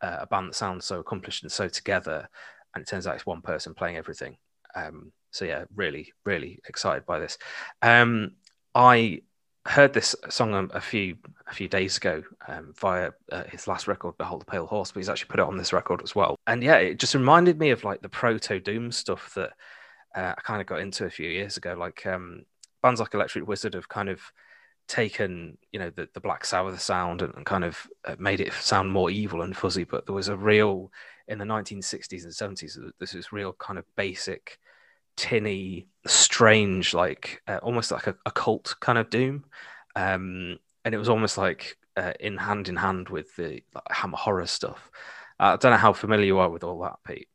uh, 0.02 0.18
a 0.20 0.28
band 0.28 0.50
that 0.50 0.54
sounds 0.54 0.86
so 0.86 1.00
accomplished 1.00 1.42
and 1.42 1.52
so 1.52 1.68
together, 1.68 2.30
and 2.76 2.84
it 2.84 2.88
turns 2.88 3.08
out 3.08 3.16
it's 3.16 3.26
one 3.26 3.42
person 3.42 3.74
playing 3.74 3.98
everything. 3.98 4.38
Um, 4.76 5.12
so 5.32 5.46
yeah, 5.46 5.64
really, 5.76 6.14
really 6.26 6.60
excited 6.70 7.08
by 7.08 7.18
this. 7.18 7.40
Um, 7.82 8.34
I 8.76 9.24
heard 9.66 9.94
this 9.94 10.16
song 10.30 10.70
a 10.76 10.82
few 10.82 11.18
a 11.52 11.54
few 11.54 11.68
days 11.68 11.98
ago 11.98 12.24
um, 12.48 12.74
via 12.80 13.12
uh, 13.32 13.44
his 13.44 13.68
last 13.68 13.88
record, 13.88 14.18
"Behold 14.18 14.42
the 14.42 14.46
Pale 14.46 14.68
Horse," 14.68 14.92
but 14.92 15.00
he's 15.00 15.10
actually 15.10 15.30
put 15.30 15.40
it 15.40 15.46
on 15.46 15.58
this 15.58 15.74
record 15.74 16.02
as 16.04 16.16
well. 16.16 16.36
And 16.48 16.64
yeah, 16.64 16.78
it 16.78 17.00
just 17.00 17.14
reminded 17.14 17.60
me 17.60 17.72
of 17.72 17.84
like 17.84 18.02
the 18.02 18.10
proto 18.10 18.60
Doom 18.60 18.92
stuff 18.92 19.34
that 19.36 19.52
uh, 20.16 20.34
I 20.38 20.42
kind 20.42 20.62
of 20.62 20.68
got 20.68 20.80
into 20.80 21.06
a 21.06 21.10
few 21.10 21.30
years 21.30 21.58
ago. 21.58 21.76
Like 21.78 22.06
um, 22.06 22.46
bands 22.82 23.00
like 23.00 23.14
Electric 23.14 23.48
Wizard 23.48 23.74
have 23.74 23.90
kind 23.90 24.10
of 24.10 24.22
taken 24.88 25.58
you 25.72 25.80
know 25.80 25.90
the, 25.90 26.08
the 26.14 26.20
Black 26.20 26.46
Sabbath 26.46 26.82
sound 26.82 27.22
and, 27.22 27.34
and 27.36 27.46
kind 27.46 27.64
of 27.64 27.88
uh, 28.06 28.16
made 28.18 28.42
it 28.42 28.54
sound 28.54 28.92
more 28.92 29.12
evil 29.12 29.42
and 29.42 29.56
fuzzy. 29.56 29.84
But 29.84 30.06
there 30.06 30.16
was 30.16 30.30
a 30.30 30.38
real 30.38 30.92
in 31.28 31.38
the 31.38 31.46
1960s 31.46 32.24
and 32.24 32.58
70s. 32.58 32.78
This 33.00 33.14
is 33.14 33.32
real 33.32 33.54
kind 33.54 33.78
of 33.78 33.86
basic 33.96 34.58
tinny, 35.18 35.88
strange, 36.08 36.94
like 36.94 37.42
uh, 37.48 37.60
almost 37.62 37.92
like 37.92 38.08
a, 38.08 38.16
a, 38.26 38.32
cult 38.32 38.76
kind 38.80 38.98
of 38.98 39.10
doom. 39.10 39.46
Um, 39.96 40.58
and 40.86 40.94
it 40.96 40.98
was 40.98 41.10
almost 41.10 41.38
like 41.38 41.78
uh, 41.98 42.14
in 42.20 42.38
hand 42.38 42.70
in 42.70 42.76
hand 42.76 43.10
with 43.10 43.36
the 43.36 43.62
like, 43.74 43.84
hammer 43.92 44.18
horror 44.18 44.48
stuff. 44.48 44.92
Uh, 45.40 45.54
I 45.54 45.56
don't 45.58 45.72
know 45.72 45.78
how 45.78 45.94
familiar 45.94 46.26
you 46.26 46.40
are 46.40 46.50
with 46.50 46.64
all 46.64 46.80
that, 46.82 46.98
Pete. 47.06 47.28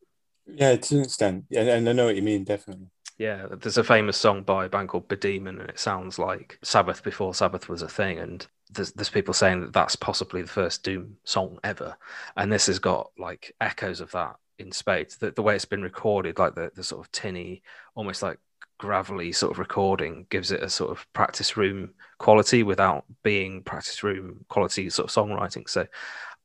Yeah, 0.47 0.77
to 0.77 0.97
an 0.97 1.03
extent. 1.03 1.45
Yeah, 1.51 1.63
and 1.63 1.89
I 1.89 1.93
know 1.93 2.07
what 2.07 2.17
you 2.17 2.23
mean, 2.23 2.45
definitely. 2.45 2.87
Yeah, 3.19 3.47
there's 3.51 3.79
a 3.79 3.85
famous 3.85 4.17
song 4.17 4.43
by 4.43 4.67
a 4.67 4.69
band 4.69 4.91
called 4.91 5.09
Bedemon, 5.09 5.61
and 5.61 5.71
it 5.71 5.79
sounds 5.79 6.19
like 6.19 6.59
Sabbath 6.63 7.03
before 7.03 7.35
Sabbath 7.35 7.69
was 7.69 7.83
a 7.83 7.89
thing. 7.89 8.19
And 8.19 8.47
there's, 8.71 8.93
there's 8.93 9.09
people 9.09 9.35
saying 9.35 9.61
that 9.63 9.73
that's 9.73 9.97
possibly 9.97 10.43
the 10.43 10.49
first 10.49 10.83
Doom 10.83 11.17
song 11.25 11.59
ever. 11.65 11.97
And 12.37 12.53
this 12.53 12.67
has 12.67 12.79
got 12.79 13.11
like 13.19 13.55
echoes 13.61 14.01
of 14.01 14.11
that 14.13 14.37
in 14.59 14.71
spades. 14.71 15.17
The, 15.17 15.31
the 15.31 15.43
way 15.43 15.55
it's 15.55 15.65
been 15.65 15.83
recorded, 15.83 16.39
like 16.39 16.55
the, 16.55 16.71
the 16.75 16.85
sort 16.85 17.05
of 17.05 17.11
tinny, 17.11 17.63
almost 17.95 18.23
like 18.23 18.39
gravelly 18.79 19.33
sort 19.33 19.53
of 19.53 19.59
recording, 19.59 20.27
gives 20.31 20.51
it 20.51 20.63
a 20.63 20.71
sort 20.71 20.91
of 20.91 21.07
practice 21.13 21.57
room 21.57 21.91
quality 22.19 22.63
without 22.63 23.05
being 23.23 23.63
practice 23.63 24.03
room 24.03 24.45
quality 24.49 24.91
sort 24.91 25.11
of 25.11 25.15
songwriting. 25.15 25.69
So 25.69 25.87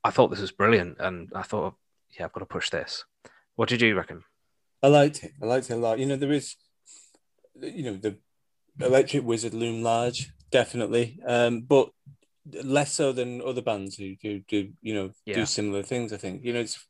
I 0.04 0.10
thought 0.10 0.28
this 0.28 0.40
was 0.40 0.52
brilliant, 0.52 0.98
and 1.00 1.30
I 1.34 1.42
thought, 1.42 1.74
yeah, 2.18 2.24
I've 2.24 2.32
got 2.32 2.40
to 2.40 2.46
push 2.46 2.70
this. 2.70 3.04
What 3.56 3.68
did 3.68 3.80
you 3.80 3.96
reckon? 3.96 4.24
I 4.82 4.88
liked 4.88 5.22
it. 5.22 5.32
I 5.40 5.46
liked 5.46 5.70
it 5.70 5.74
a 5.74 5.76
lot. 5.76 5.98
You 5.98 6.06
know, 6.06 6.16
there 6.16 6.32
is, 6.32 6.56
you 7.60 7.84
know, 7.84 7.96
the 7.96 8.18
Electric 8.80 9.24
Wizard 9.24 9.54
loom 9.54 9.82
large, 9.82 10.30
definitely, 10.50 11.20
um, 11.26 11.60
but 11.60 11.90
less 12.64 12.92
so 12.92 13.12
than 13.12 13.40
other 13.42 13.62
bands 13.62 13.96
who 13.96 14.16
do, 14.16 14.40
do 14.48 14.72
you 14.80 14.94
know, 14.94 15.10
yeah. 15.24 15.36
do 15.36 15.46
similar 15.46 15.82
things. 15.82 16.12
I 16.12 16.16
think 16.16 16.44
you 16.44 16.52
know, 16.52 16.60
it's 16.60 16.84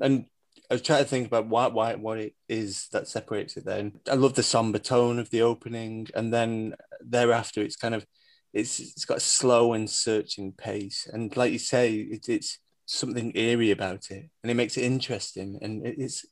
and 0.00 0.26
I 0.72 0.76
was 0.76 0.80
trying 0.80 1.04
to 1.04 1.10
think 1.10 1.26
about 1.26 1.48
why, 1.48 1.66
why, 1.66 1.96
what 1.96 2.16
it 2.16 2.34
is 2.48 2.88
that 2.92 3.06
separates 3.06 3.58
it. 3.58 3.66
Then 3.66 4.00
I 4.10 4.14
love 4.14 4.32
the 4.32 4.42
somber 4.42 4.78
tone 4.78 5.18
of 5.18 5.28
the 5.28 5.42
opening, 5.42 6.06
and 6.14 6.32
then 6.32 6.76
thereafter, 6.98 7.60
it's 7.60 7.76
kind 7.76 7.94
of, 7.94 8.06
it's 8.54 8.80
it's 8.80 9.04
got 9.04 9.18
a 9.18 9.20
slow 9.20 9.74
and 9.74 9.90
searching 9.90 10.52
pace, 10.52 11.06
and 11.12 11.36
like 11.36 11.52
you 11.52 11.58
say, 11.58 11.96
it, 11.96 12.26
it's 12.26 12.58
something 12.86 13.32
eerie 13.34 13.70
about 13.70 14.10
it, 14.10 14.30
and 14.42 14.50
it 14.50 14.54
makes 14.54 14.78
it 14.78 14.84
interesting, 14.84 15.58
and 15.60 15.86
it, 15.86 15.96
it's 15.98 16.24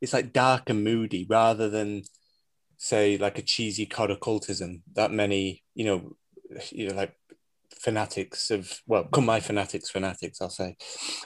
it's 0.00 0.14
like 0.14 0.32
dark 0.32 0.68
and 0.68 0.82
moody 0.82 1.24
rather 1.30 1.68
than 1.68 2.02
say 2.76 3.18
like 3.18 3.38
a 3.38 3.42
cheesy 3.42 3.86
cod 3.86 4.10
occultism 4.10 4.82
that 4.94 5.12
many 5.12 5.62
you 5.74 5.84
know 5.84 6.16
you 6.70 6.88
know 6.88 6.94
like 6.96 7.14
fanatics 7.80 8.50
of 8.50 8.80
well 8.86 9.04
come 9.04 9.26
my 9.26 9.40
fanatics 9.40 9.90
fanatics 9.90 10.40
i'll 10.40 10.50
say. 10.50 10.76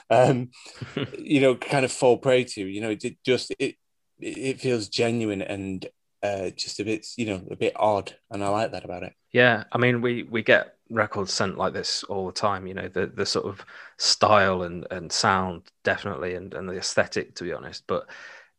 Um 0.09 0.51
you 1.17 1.41
know 1.41 1.55
kind 1.55 1.85
of 1.85 1.91
fall 1.91 2.17
prey 2.17 2.43
to 2.45 2.65
you 2.65 2.81
know 2.81 2.91
it 2.91 3.03
just 3.25 3.53
it 3.59 3.75
it 4.19 4.61
feels 4.61 4.87
genuine 4.87 5.41
and 5.41 5.87
uh 6.23 6.49
just 6.51 6.79
a 6.79 6.85
bit 6.85 7.05
you 7.17 7.25
know 7.25 7.41
a 7.51 7.55
bit 7.55 7.73
odd 7.75 8.15
and 8.31 8.43
i 8.43 8.47
like 8.49 8.71
that 8.71 8.85
about 8.85 9.03
it. 9.03 9.13
Yeah 9.31 9.65
i 9.71 9.77
mean 9.77 10.01
we 10.01 10.23
we 10.23 10.41
get 10.41 10.75
records 10.89 11.33
sent 11.33 11.57
like 11.57 11.73
this 11.73 12.03
all 12.03 12.27
the 12.27 12.31
time 12.31 12.67
you 12.67 12.73
know 12.73 12.87
the 12.87 13.07
the 13.07 13.25
sort 13.25 13.45
of 13.45 13.65
style 13.97 14.61
and 14.61 14.85
and 14.91 15.11
sound 15.11 15.63
definitely 15.83 16.35
and 16.35 16.53
and 16.53 16.69
the 16.69 16.77
aesthetic 16.77 17.33
to 17.35 17.43
be 17.43 17.51
honest 17.51 17.83
but 17.87 18.07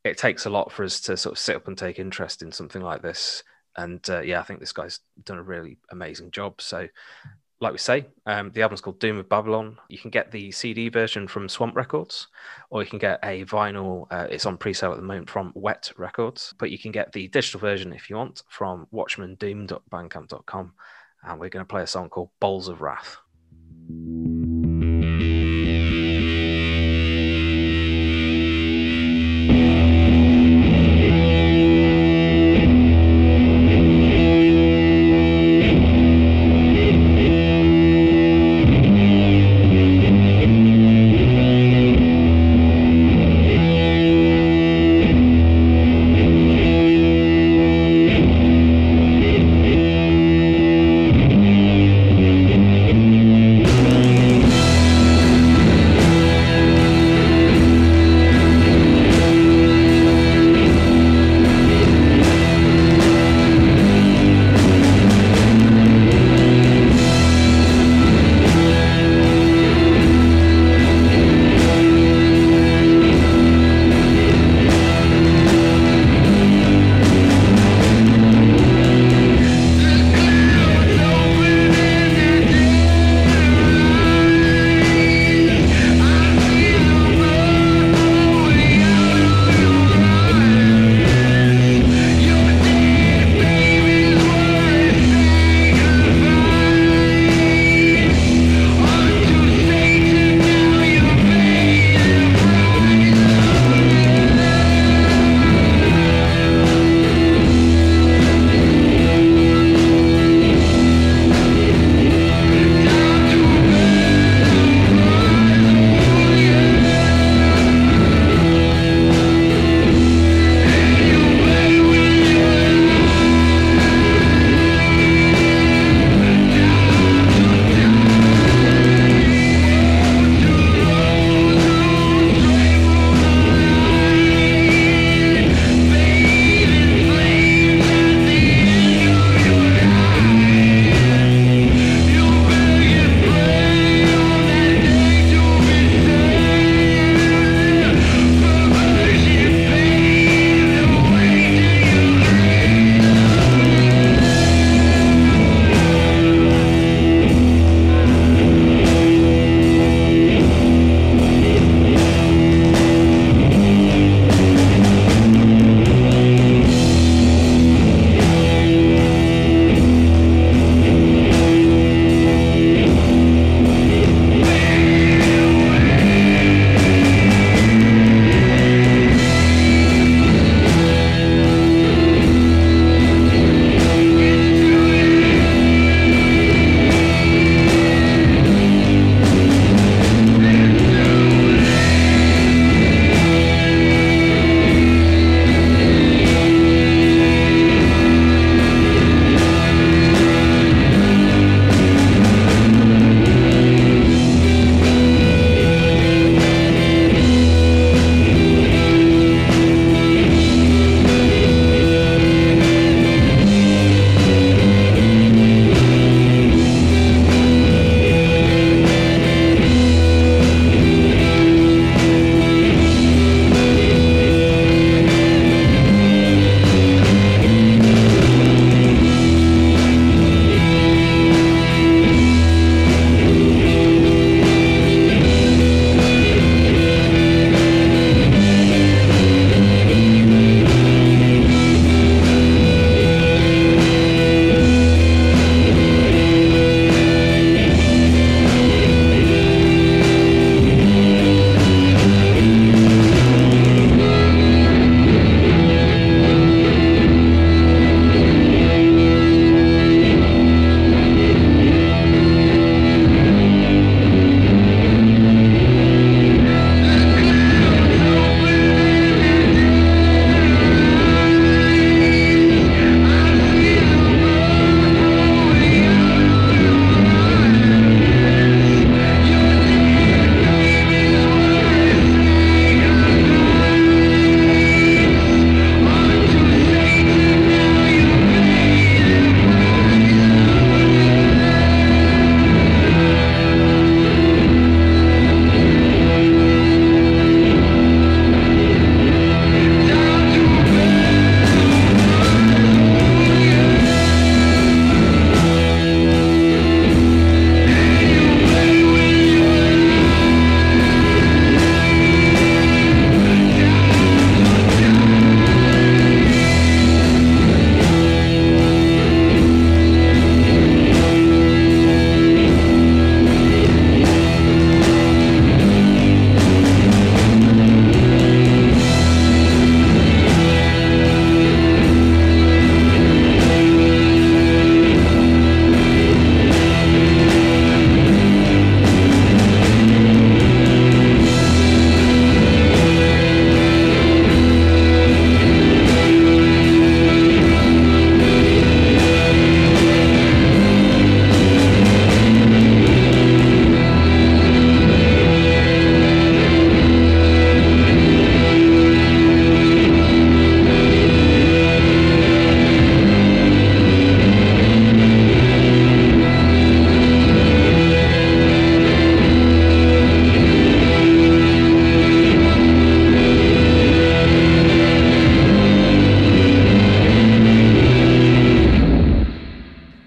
it 0.06 0.16
takes 0.18 0.46
a 0.46 0.50
lot 0.50 0.72
for 0.72 0.84
us 0.84 1.00
to 1.00 1.16
sort 1.16 1.32
of 1.34 1.38
sit 1.38 1.56
up 1.56 1.68
and 1.68 1.76
take 1.76 1.98
interest 1.98 2.42
in 2.42 2.52
something 2.52 2.82
like 2.82 3.02
this. 3.02 3.42
And 3.76 4.08
uh, 4.08 4.20
yeah, 4.20 4.40
I 4.40 4.44
think 4.44 4.60
this 4.60 4.72
guy's 4.72 5.00
done 5.24 5.38
a 5.38 5.42
really 5.42 5.78
amazing 5.90 6.30
job. 6.30 6.60
So 6.60 6.88
like 7.60 7.72
we 7.72 7.78
say, 7.78 8.06
um, 8.26 8.50
the 8.52 8.62
album's 8.62 8.80
called 8.80 9.00
Doom 9.00 9.18
of 9.18 9.28
Babylon. 9.28 9.78
You 9.88 9.98
can 9.98 10.10
get 10.10 10.30
the 10.30 10.52
CD 10.52 10.88
version 10.88 11.26
from 11.26 11.48
Swamp 11.48 11.74
Records, 11.74 12.28
or 12.70 12.82
you 12.82 12.88
can 12.88 12.98
get 12.98 13.18
a 13.22 13.44
vinyl. 13.44 14.06
Uh, 14.10 14.26
it's 14.30 14.44
on 14.44 14.58
pre-sale 14.58 14.92
at 14.92 14.96
the 14.96 15.02
moment 15.02 15.30
from 15.30 15.52
Wet 15.54 15.90
Records, 15.96 16.54
but 16.58 16.70
you 16.70 16.78
can 16.78 16.92
get 16.92 17.12
the 17.12 17.28
digital 17.28 17.60
version 17.60 17.92
if 17.92 18.10
you 18.10 18.16
want 18.16 18.42
from 18.48 18.86
WatchmanDoom.bandcamp.com. 18.92 20.72
And 21.22 21.40
we're 21.40 21.48
going 21.48 21.64
to 21.64 21.68
play 21.68 21.82
a 21.82 21.86
song 21.86 22.10
called 22.10 22.30
Bowls 22.40 22.68
of 22.68 22.82
Wrath. 22.82 23.16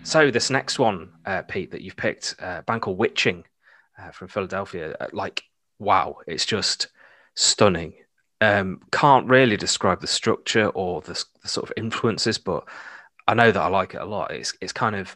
So 0.10 0.32
this 0.32 0.50
next 0.50 0.80
one, 0.80 1.12
uh, 1.24 1.44
Pete, 1.44 1.70
that 1.70 1.82
you've 1.82 1.96
picked, 1.96 2.34
uh, 2.40 2.64
called 2.64 2.98
Witching 2.98 3.44
uh, 3.96 4.10
from 4.10 4.28
Philadelphia. 4.28 4.96
Uh, 5.00 5.06
like, 5.14 5.44
wow, 5.78 6.18
it's 6.26 6.48
just 6.48 6.88
stunning. 7.36 7.94
Um, 8.42 8.82
can't 8.92 9.28
really 9.28 9.56
describe 9.56 10.02
the 10.02 10.08
structure 10.08 10.70
or 10.70 11.02
the, 11.02 11.24
the, 11.44 11.48
sort 11.48 11.70
of 11.70 11.74
influences, 11.78 12.40
but 12.40 12.68
I 13.28 13.36
know 13.36 13.52
that 13.52 13.62
I 13.62 13.68
like 13.68 13.94
it 13.94 14.02
a 14.02 14.06
lot. 14.06 14.32
It's 14.32 14.56
it's 14.60 14.74
kind 14.74 14.96
of 14.96 15.16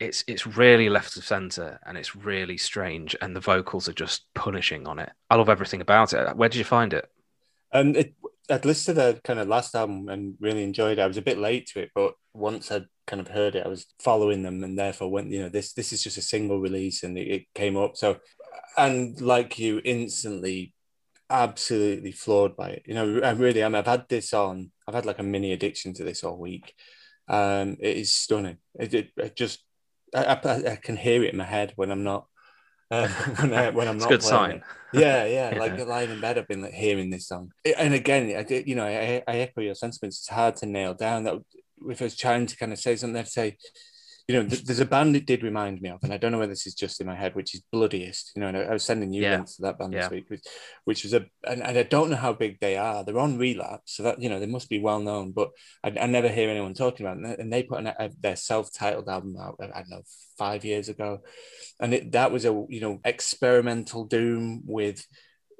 it's 0.00 0.24
it's 0.26 0.44
really 0.44 0.88
left 0.88 1.16
of 1.16 1.24
center 1.24 1.78
and 1.86 1.96
it's 1.96 2.16
really 2.16 2.58
strange, 2.58 3.14
and 3.20 3.36
the 3.36 3.38
vocals 3.40 3.88
are 3.88 3.92
just 3.92 4.24
punishing 4.34 4.88
on 4.88 4.98
it. 4.98 5.12
I 5.30 5.36
love 5.36 5.48
everything 5.48 5.82
about 5.82 6.14
it. 6.14 6.36
Where 6.36 6.48
did 6.48 6.58
you 6.58 6.64
find 6.64 6.92
it? 6.92 7.08
Um, 7.70 7.94
it, 7.94 8.14
I'd 8.50 8.64
listened 8.64 8.96
to 8.96 9.02
the 9.12 9.20
kind 9.20 9.38
of 9.38 9.46
last 9.46 9.76
album 9.76 10.08
and 10.08 10.34
really 10.40 10.64
enjoyed 10.64 10.98
it. 10.98 11.02
I 11.02 11.06
was 11.06 11.16
a 11.16 11.22
bit 11.22 11.38
late 11.38 11.68
to 11.68 11.80
it, 11.80 11.92
but 11.94 12.14
once 12.34 12.72
I'd 12.72 12.86
kind 13.12 13.20
of 13.20 13.28
heard 13.28 13.56
it, 13.56 13.66
I 13.66 13.68
was 13.68 13.84
following 14.00 14.42
them, 14.42 14.64
and 14.64 14.78
therefore 14.78 15.10
went, 15.10 15.30
you 15.30 15.42
know, 15.42 15.50
this 15.50 15.74
this 15.74 15.92
is 15.92 16.02
just 16.02 16.16
a 16.16 16.22
single 16.22 16.60
release, 16.60 17.02
and 17.02 17.18
it, 17.18 17.28
it 17.28 17.42
came 17.54 17.76
up. 17.76 17.94
So, 17.94 18.16
and 18.78 19.20
like 19.20 19.58
you, 19.58 19.82
instantly, 19.84 20.72
absolutely 21.28 22.12
floored 22.12 22.56
by 22.56 22.70
it. 22.70 22.84
You 22.86 22.94
know, 22.94 23.20
I 23.20 23.32
really 23.32 23.62
am. 23.62 23.74
I've 23.74 23.86
had 23.86 24.06
this 24.08 24.32
on. 24.32 24.70
I've 24.88 24.94
had 24.94 25.04
like 25.04 25.18
a 25.18 25.22
mini 25.24 25.52
addiction 25.52 25.92
to 25.94 26.04
this 26.04 26.24
all 26.24 26.38
week. 26.38 26.72
Um, 27.28 27.76
it 27.80 27.98
is 27.98 28.14
stunning. 28.14 28.56
It, 28.80 28.94
it, 28.94 29.10
it 29.18 29.36
just, 29.36 29.62
I, 30.14 30.24
I, 30.24 30.72
I 30.72 30.76
can 30.76 30.96
hear 30.96 31.22
it 31.22 31.32
in 31.32 31.36
my 31.36 31.44
head 31.44 31.74
when 31.76 31.90
I'm 31.90 32.04
not 32.04 32.28
uh, 32.90 33.08
when, 33.40 33.52
I, 33.52 33.70
when 33.70 33.88
I'm 33.88 33.98
not. 33.98 34.08
good 34.08 34.22
sign. 34.22 34.50
It. 34.52 34.62
Yeah, 34.94 35.24
yeah, 35.26 35.50
yeah. 35.54 35.58
Like 35.58 35.86
lying 35.86 36.10
in 36.10 36.20
bed, 36.20 36.38
I've 36.38 36.48
been 36.48 36.62
like 36.62 36.72
hearing 36.72 37.10
this 37.10 37.28
song, 37.28 37.52
and 37.76 37.92
again, 37.92 38.34
I 38.36 38.42
did, 38.42 38.66
you 38.66 38.74
know, 38.74 38.86
I, 38.86 39.22
I 39.28 39.36
echo 39.38 39.60
your 39.60 39.74
sentiments. 39.74 40.20
It's 40.20 40.28
hard 40.28 40.56
to 40.56 40.66
nail 40.66 40.94
down. 40.94 41.24
That 41.24 41.42
if 41.88 42.00
I 42.00 42.04
was 42.04 42.16
trying 42.16 42.46
to 42.46 42.56
kind 42.56 42.72
of 42.72 42.78
say 42.78 42.96
something, 42.96 43.18
I'd 43.18 43.28
say, 43.28 43.56
you 44.28 44.36
know, 44.36 44.48
th- 44.48 44.64
there's 44.64 44.80
a 44.80 44.84
band 44.84 45.16
it 45.16 45.26
did 45.26 45.42
remind 45.42 45.80
me 45.80 45.90
of, 45.90 45.98
and 46.02 46.12
I 46.12 46.16
don't 46.16 46.32
know 46.32 46.38
whether 46.38 46.52
this 46.52 46.66
is 46.66 46.74
just 46.74 47.00
in 47.00 47.06
my 47.06 47.16
head, 47.16 47.34
which 47.34 47.54
is 47.54 47.62
Bloodiest. 47.72 48.32
You 48.34 48.42
know, 48.42 48.48
and 48.48 48.56
I, 48.56 48.60
I 48.62 48.72
was 48.72 48.84
sending 48.84 49.12
you 49.12 49.22
yeah. 49.22 49.36
links 49.36 49.56
to 49.56 49.62
that 49.62 49.78
band 49.78 49.92
yeah. 49.92 50.02
this 50.02 50.10
week, 50.10 50.30
which, 50.30 50.42
which 50.84 51.02
was 51.02 51.12
a, 51.12 51.26
and, 51.46 51.62
and, 51.62 51.76
I 51.76 51.82
don't 51.82 52.10
know 52.10 52.16
how 52.16 52.32
big 52.32 52.60
they 52.60 52.76
are. 52.76 53.04
They're 53.04 53.18
on 53.18 53.38
Relapse, 53.38 53.96
so 53.96 54.04
that 54.04 54.22
you 54.22 54.28
know 54.28 54.38
they 54.38 54.46
must 54.46 54.68
be 54.68 54.78
well 54.78 55.00
known, 55.00 55.32
but 55.32 55.50
I, 55.82 55.88
I 56.00 56.06
never 56.06 56.28
hear 56.28 56.48
anyone 56.48 56.74
talking 56.74 57.04
about 57.04 57.18
it. 57.30 57.40
And 57.40 57.52
they 57.52 57.64
put 57.64 57.80
an, 57.80 57.88
a, 57.88 58.10
their 58.20 58.36
self-titled 58.36 59.08
album 59.08 59.36
out. 59.40 59.56
I 59.60 59.66
don't 59.66 59.90
know 59.90 60.02
five 60.38 60.64
years 60.64 60.88
ago, 60.88 61.20
and 61.80 61.92
it, 61.92 62.12
that 62.12 62.32
was 62.32 62.44
a 62.44 62.64
you 62.68 62.80
know 62.80 63.00
experimental 63.04 64.04
doom 64.04 64.62
with 64.64 65.04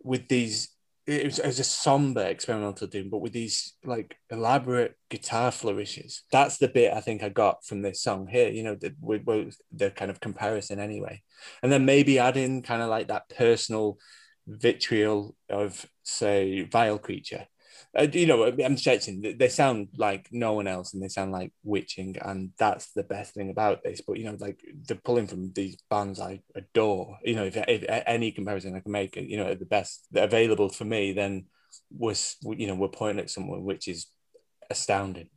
with 0.04 0.28
these 0.28 0.68
it 1.07 1.25
was, 1.25 1.38
it 1.38 1.47
was, 1.47 1.59
a 1.59 1.65
somber 1.65 2.23
experimental 2.23 2.87
doom, 2.87 3.11
but 3.11 3.21
with 3.21 3.33
these 3.33 3.75
like 3.85 4.17
elaborate 4.31 4.97
guitar 5.11 5.51
flourishes. 5.51 6.23
That's 6.31 6.59
the 6.59 6.69
bit 6.69 6.93
I 6.93 7.01
think 7.01 7.23
I 7.23 7.29
got 7.29 7.65
from 7.65 7.83
this 7.83 8.03
song 8.03 8.29
here. 8.29 8.49
You 8.49 8.62
know, 8.62 8.75
the, 8.75 8.95
with, 9.01 9.57
the 9.73 9.91
kind 9.91 10.11
of 10.11 10.21
comparison 10.21 10.79
anyway, 10.79 11.23
and 11.62 11.73
then 11.73 11.85
maybe 11.85 12.19
add 12.19 12.37
in 12.37 12.62
kind 12.62 12.83
of 12.83 12.88
like 12.88 13.09
that 13.09 13.29
personal 13.29 13.99
vitriol 14.47 15.35
of 15.49 15.87
say 16.03 16.62
Vile 16.62 16.99
Creature 16.99 17.47
uh, 17.98 18.07
you 18.11 18.26
know, 18.26 18.44
I'm 18.44 18.76
stretching. 18.76 19.37
They 19.38 19.48
sound 19.48 19.88
like 19.96 20.28
no 20.33 20.55
one 20.55 20.66
else, 20.66 20.94
and 20.94 21.02
they 21.02 21.09
sound 21.09 21.33
like 21.33 21.52
witching, 21.62 22.16
and 22.22 22.52
that's 22.59 22.92
the 22.92 23.02
best 23.02 23.35
thing 23.35 23.50
about 23.50 23.83
this. 23.83 24.00
But 24.00 24.18
you 24.18 24.24
know, 24.24 24.37
like 24.40 24.61
they're 24.87 24.96
pulling 24.96 25.26
from 25.26 25.52
these 25.52 25.76
bands 25.90 26.18
I 26.18 26.40
adore. 26.55 27.18
You 27.22 27.37
know, 27.37 27.44
if, 27.44 27.57
if 27.57 27.85
any 28.07 28.33
comparison 28.33 28.74
I 28.74 28.81
can 28.81 28.92
make, 28.92 29.16
you 29.16 29.37
know, 29.37 29.55
the 29.55 29.66
best 29.66 30.07
available 30.14 30.70
for 30.70 30.85
me, 30.85 31.12
then 31.12 31.46
was 31.90 32.37
you 32.42 32.66
know 32.66 32.74
we're 32.74 32.88
pointing 32.88 33.22
at 33.22 33.31
someone 33.31 33.62
which 33.64 33.88
is 33.88 34.07
astounding. 34.70 35.28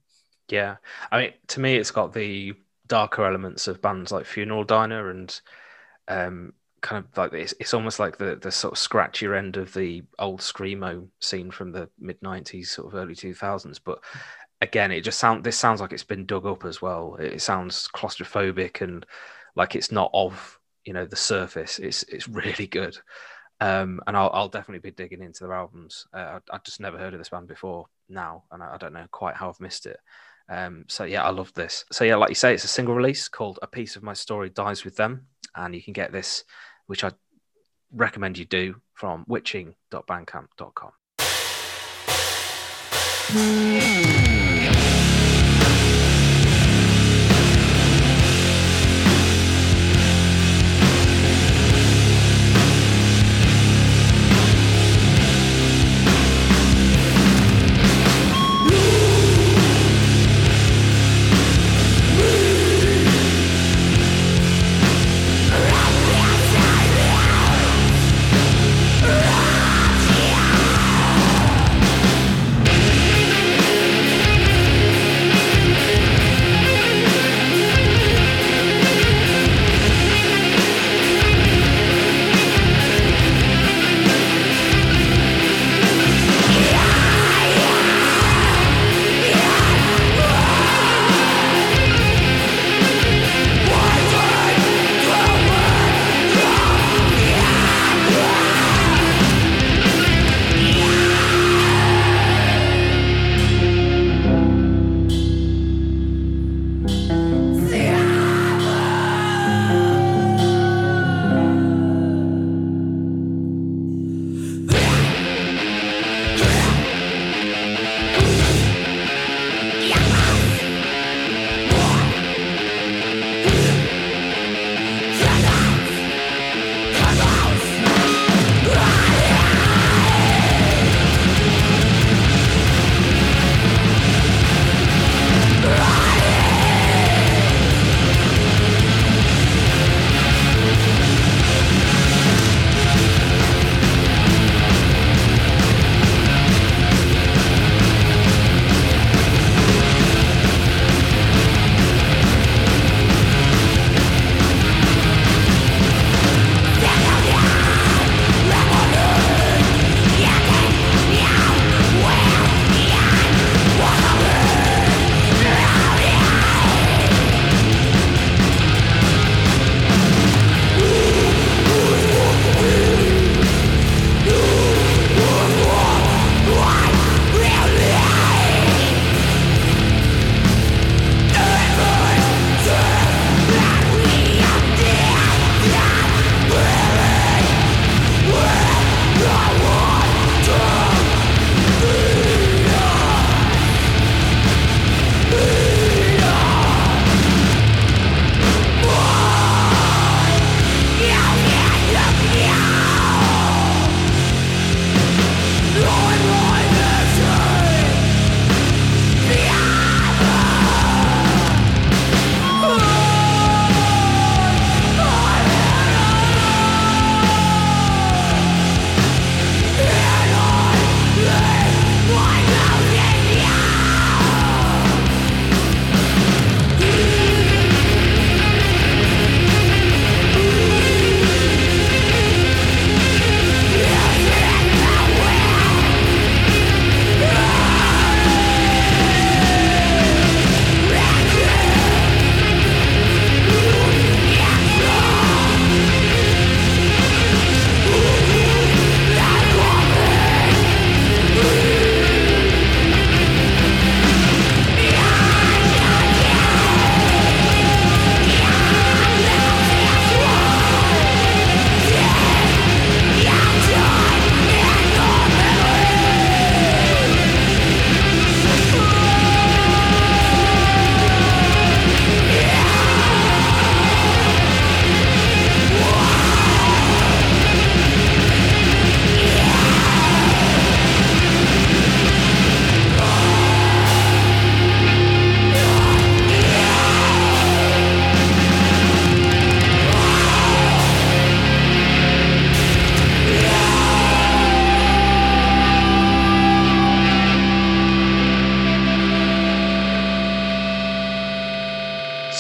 Yeah, 0.50 0.78
I 1.12 1.20
mean, 1.20 1.34
to 1.48 1.60
me, 1.60 1.76
it's 1.76 1.92
got 1.92 2.14
the 2.14 2.54
darker 2.88 3.26
elements 3.26 3.68
of 3.68 3.82
bands 3.82 4.12
like 4.12 4.26
Funeral 4.26 4.64
Diner 4.64 5.10
and 5.10 5.42
um, 6.08 6.54
kind 6.86 7.04
of 7.04 7.18
like 7.18 7.34
it's, 7.34 7.56
it's 7.60 7.74
almost 7.74 8.00
like 8.00 8.16
the 8.18 8.36
the 8.36 8.52
sort 8.52 8.74
of 8.74 8.78
scratchier 8.78 9.36
end 9.36 9.58
of 9.58 9.74
the 9.74 10.04
old 10.20 10.40
screamo 10.40 11.08
scene 11.20 11.50
from 11.50 11.72
the 11.72 11.90
mid 12.00 12.20
90s 12.22 12.68
sort 12.68 12.88
of 12.88 12.96
early 12.96 13.16
2000s 13.16 13.80
but 13.84 14.00
again 14.62 14.92
it 14.92 15.02
just 15.02 15.20
sound 15.20 15.44
this 15.44 15.58
sounds 15.58 15.82
like 15.82 15.92
it's 15.92 16.04
been 16.04 16.28
dug 16.28 16.46
up 16.46 16.64
as 16.64 16.84
well. 16.84 17.16
It 17.16 17.42
sounds 17.42 17.90
claustrophobic 17.96 18.82
and 18.82 19.04
like 19.56 19.76
it's 19.76 19.92
not 19.92 20.12
of 20.14 20.60
you 20.86 20.94
know 20.94 21.06
the 21.06 21.16
surface. 21.16 21.80
It's 21.80 22.04
it's 22.04 22.28
really 22.28 22.68
good. 22.68 22.98
Um, 23.62 24.02
and 24.06 24.16
I'll, 24.16 24.30
I'll 24.34 24.50
definitely 24.50 24.88
be 24.88 24.96
digging 24.96 25.24
into 25.24 25.46
their 25.46 25.54
albums. 25.54 26.06
Uh, 26.14 26.40
I, 26.52 26.56
I 26.56 26.60
just 26.66 26.82
never 26.82 26.98
heard 26.98 27.14
of 27.14 27.20
this 27.20 27.30
band 27.30 27.48
before 27.48 27.86
now 28.10 28.44
and 28.52 28.62
I, 28.62 28.74
I 28.74 28.78
don't 28.78 28.92
know 28.94 29.08
quite 29.12 29.36
how 29.36 29.48
I've 29.50 29.62
missed 29.62 29.86
it. 29.86 29.98
Um, 30.50 30.86
so 30.88 31.06
yeah, 31.06 31.24
I 31.24 31.32
love 31.32 31.52
this. 31.54 31.86
So 31.92 32.04
yeah, 32.04 32.18
like 32.18 32.30
you 32.30 32.36
say, 32.36 32.54
it's 32.54 32.66
a 32.66 32.68
single 32.70 32.94
release 32.94 33.28
called 33.28 33.58
"A 33.64 33.68
Piece 33.68 33.96
of 33.96 34.04
My 34.04 34.14
Story 34.14 34.50
Dies 34.50 34.86
with 34.86 34.96
Them," 34.96 35.26
and 35.56 35.74
you 35.74 35.82
can 35.82 35.94
get 35.94 36.12
this 36.12 36.44
which 36.88 37.04
I 37.04 37.12
recommend 37.92 38.38
you 38.38 38.46
do 38.46 38.82
from 38.94 39.26
witching.bandcamp.com. 39.28 40.92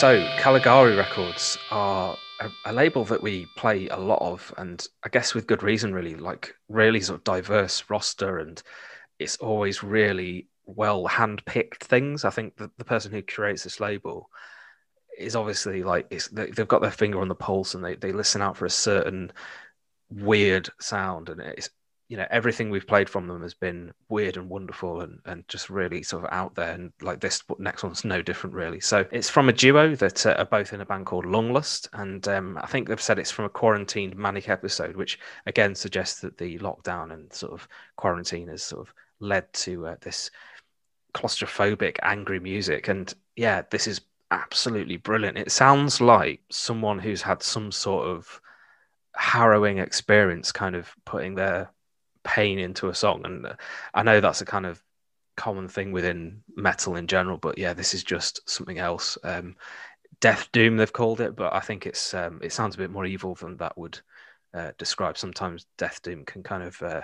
So, 0.05 0.23
Caligari 0.37 0.95
Records 0.95 1.57
are 1.71 2.15
a, 2.39 2.51
a, 2.65 2.71
label 2.71 3.05
that 3.05 3.23
we 3.23 3.47
play 3.57 3.87
a 3.87 3.97
lot 3.97 4.21
of, 4.21 4.53
and 4.55 4.87
I 5.03 5.09
guess 5.09 5.33
with 5.33 5.47
good 5.47 5.63
reason, 5.63 5.95
really. 5.95 6.13
Like, 6.13 6.53
really 6.69 7.01
sort 7.01 7.17
of 7.17 7.23
diverse 7.23 7.83
roster, 7.89 8.37
and 8.37 8.61
it's 9.17 9.37
always 9.37 9.81
really 9.81 10.47
well 10.63 11.07
hand-picked 11.07 11.85
things. 11.85 12.23
I 12.23 12.29
think 12.29 12.55
the, 12.55 12.69
the 12.77 12.85
person 12.85 13.11
who 13.11 13.23
curates 13.23 13.63
this 13.63 13.79
label 13.79 14.29
is 15.17 15.35
obviously 15.35 15.81
like 15.81 16.05
it's 16.11 16.27
they, 16.27 16.51
have 16.55 16.67
got 16.67 16.83
their 16.83 16.91
finger 16.91 17.19
on 17.19 17.27
the 17.27 17.33
pulse, 17.33 17.73
and 17.73 17.83
they 17.83 17.95
they 17.95 18.11
listen 18.11 18.43
out 18.43 18.57
for 18.57 18.67
a 18.67 18.69
certain 18.69 19.31
weird 20.11 20.69
sound, 20.79 21.29
and 21.29 21.41
it's 21.41 21.71
you 22.07 22.17
know 22.17 22.27
everything 22.29 22.69
we've 22.69 22.87
played 22.87 23.09
from 23.09 23.27
them 23.27 23.41
has 23.41 23.53
been 23.53 23.91
weird 24.09 24.37
and 24.37 24.49
wonderful 24.49 25.01
and, 25.01 25.19
and 25.25 25.47
just 25.47 25.69
really 25.69 26.03
sort 26.03 26.23
of 26.23 26.29
out 26.31 26.53
there. 26.55 26.71
And 26.71 26.91
like 27.01 27.19
this 27.19 27.41
next 27.57 27.83
one's 27.83 28.05
no 28.05 28.21
different 28.21 28.55
really. 28.55 28.79
So 28.79 29.05
it's 29.11 29.29
from 29.29 29.49
a 29.49 29.53
duo 29.53 29.95
that 29.95 30.25
uh, 30.25 30.35
are 30.37 30.45
both 30.45 30.73
in 30.73 30.81
a 30.81 30.85
band 30.85 31.05
called 31.05 31.25
lunglust 31.25 31.89
and 31.93 32.27
um, 32.27 32.57
i 32.61 32.65
think 32.67 32.87
they've 32.87 33.01
said 33.01 33.19
it's 33.19 33.31
from 33.31 33.45
a 33.45 33.49
quarantined 33.49 34.15
manic 34.15 34.49
episode 34.49 34.95
which 34.95 35.19
again 35.45 35.75
suggests 35.75 36.21
that 36.21 36.37
the 36.37 36.57
lockdown 36.59 37.13
and 37.13 37.31
sort 37.33 37.53
of 37.53 37.67
quarantine 37.95 38.47
has 38.47 38.63
sort 38.63 38.87
of 38.87 38.93
led 39.19 39.51
to 39.53 39.87
uh, 39.87 39.95
this 40.01 40.29
claustrophobic 41.13 41.97
angry 42.03 42.39
music. 42.39 42.87
And 42.87 43.13
yeah 43.35 43.63
this 43.69 43.87
is 43.87 44.01
absolutely 44.31 44.97
brilliant. 44.97 45.37
It 45.37 45.51
sounds 45.51 46.01
like 46.01 46.41
someone 46.49 46.99
who's 46.99 47.21
had 47.21 47.41
some 47.43 47.71
sort 47.71 48.07
of 48.07 48.41
harrowing 49.15 49.77
experience 49.77 50.51
kind 50.51 50.75
of 50.75 50.93
putting 51.05 51.35
their 51.35 51.71
pain 52.25 52.59
into 52.59 52.89
a 52.89 52.95
song. 52.95 53.21
And 53.23 53.55
I 53.93 54.03
know 54.03 54.19
that's 54.19 54.41
a 54.41 54.45
kind 54.45 54.65
of 54.65 54.83
common 55.37 55.67
thing 55.67 55.91
within 55.91 56.41
metal 56.55 56.95
in 56.95 57.07
general, 57.07 57.37
but 57.37 57.57
yeah, 57.57 57.73
this 57.73 57.93
is 57.93 58.03
just 58.03 58.47
something 58.49 58.79
else. 58.79 59.17
Um, 59.23 59.55
Death 60.19 60.49
Doom, 60.51 60.77
they've 60.77 60.91
called 60.91 61.21
it, 61.21 61.35
but 61.35 61.53
I 61.53 61.59
think 61.59 61.85
it's 61.85 62.13
um, 62.13 62.39
it 62.41 62.51
sounds 62.51 62.75
a 62.75 62.79
bit 62.79 62.89
more 62.89 63.05
evil 63.05 63.35
than 63.35 63.57
that 63.57 63.77
would 63.77 63.99
uh, 64.53 64.71
describe. 64.77 65.17
Sometimes 65.17 65.67
Death 65.77 66.01
Doom 66.01 66.25
can 66.25 66.41
kind 66.41 66.63
of 66.63 66.81
uh, 66.81 67.01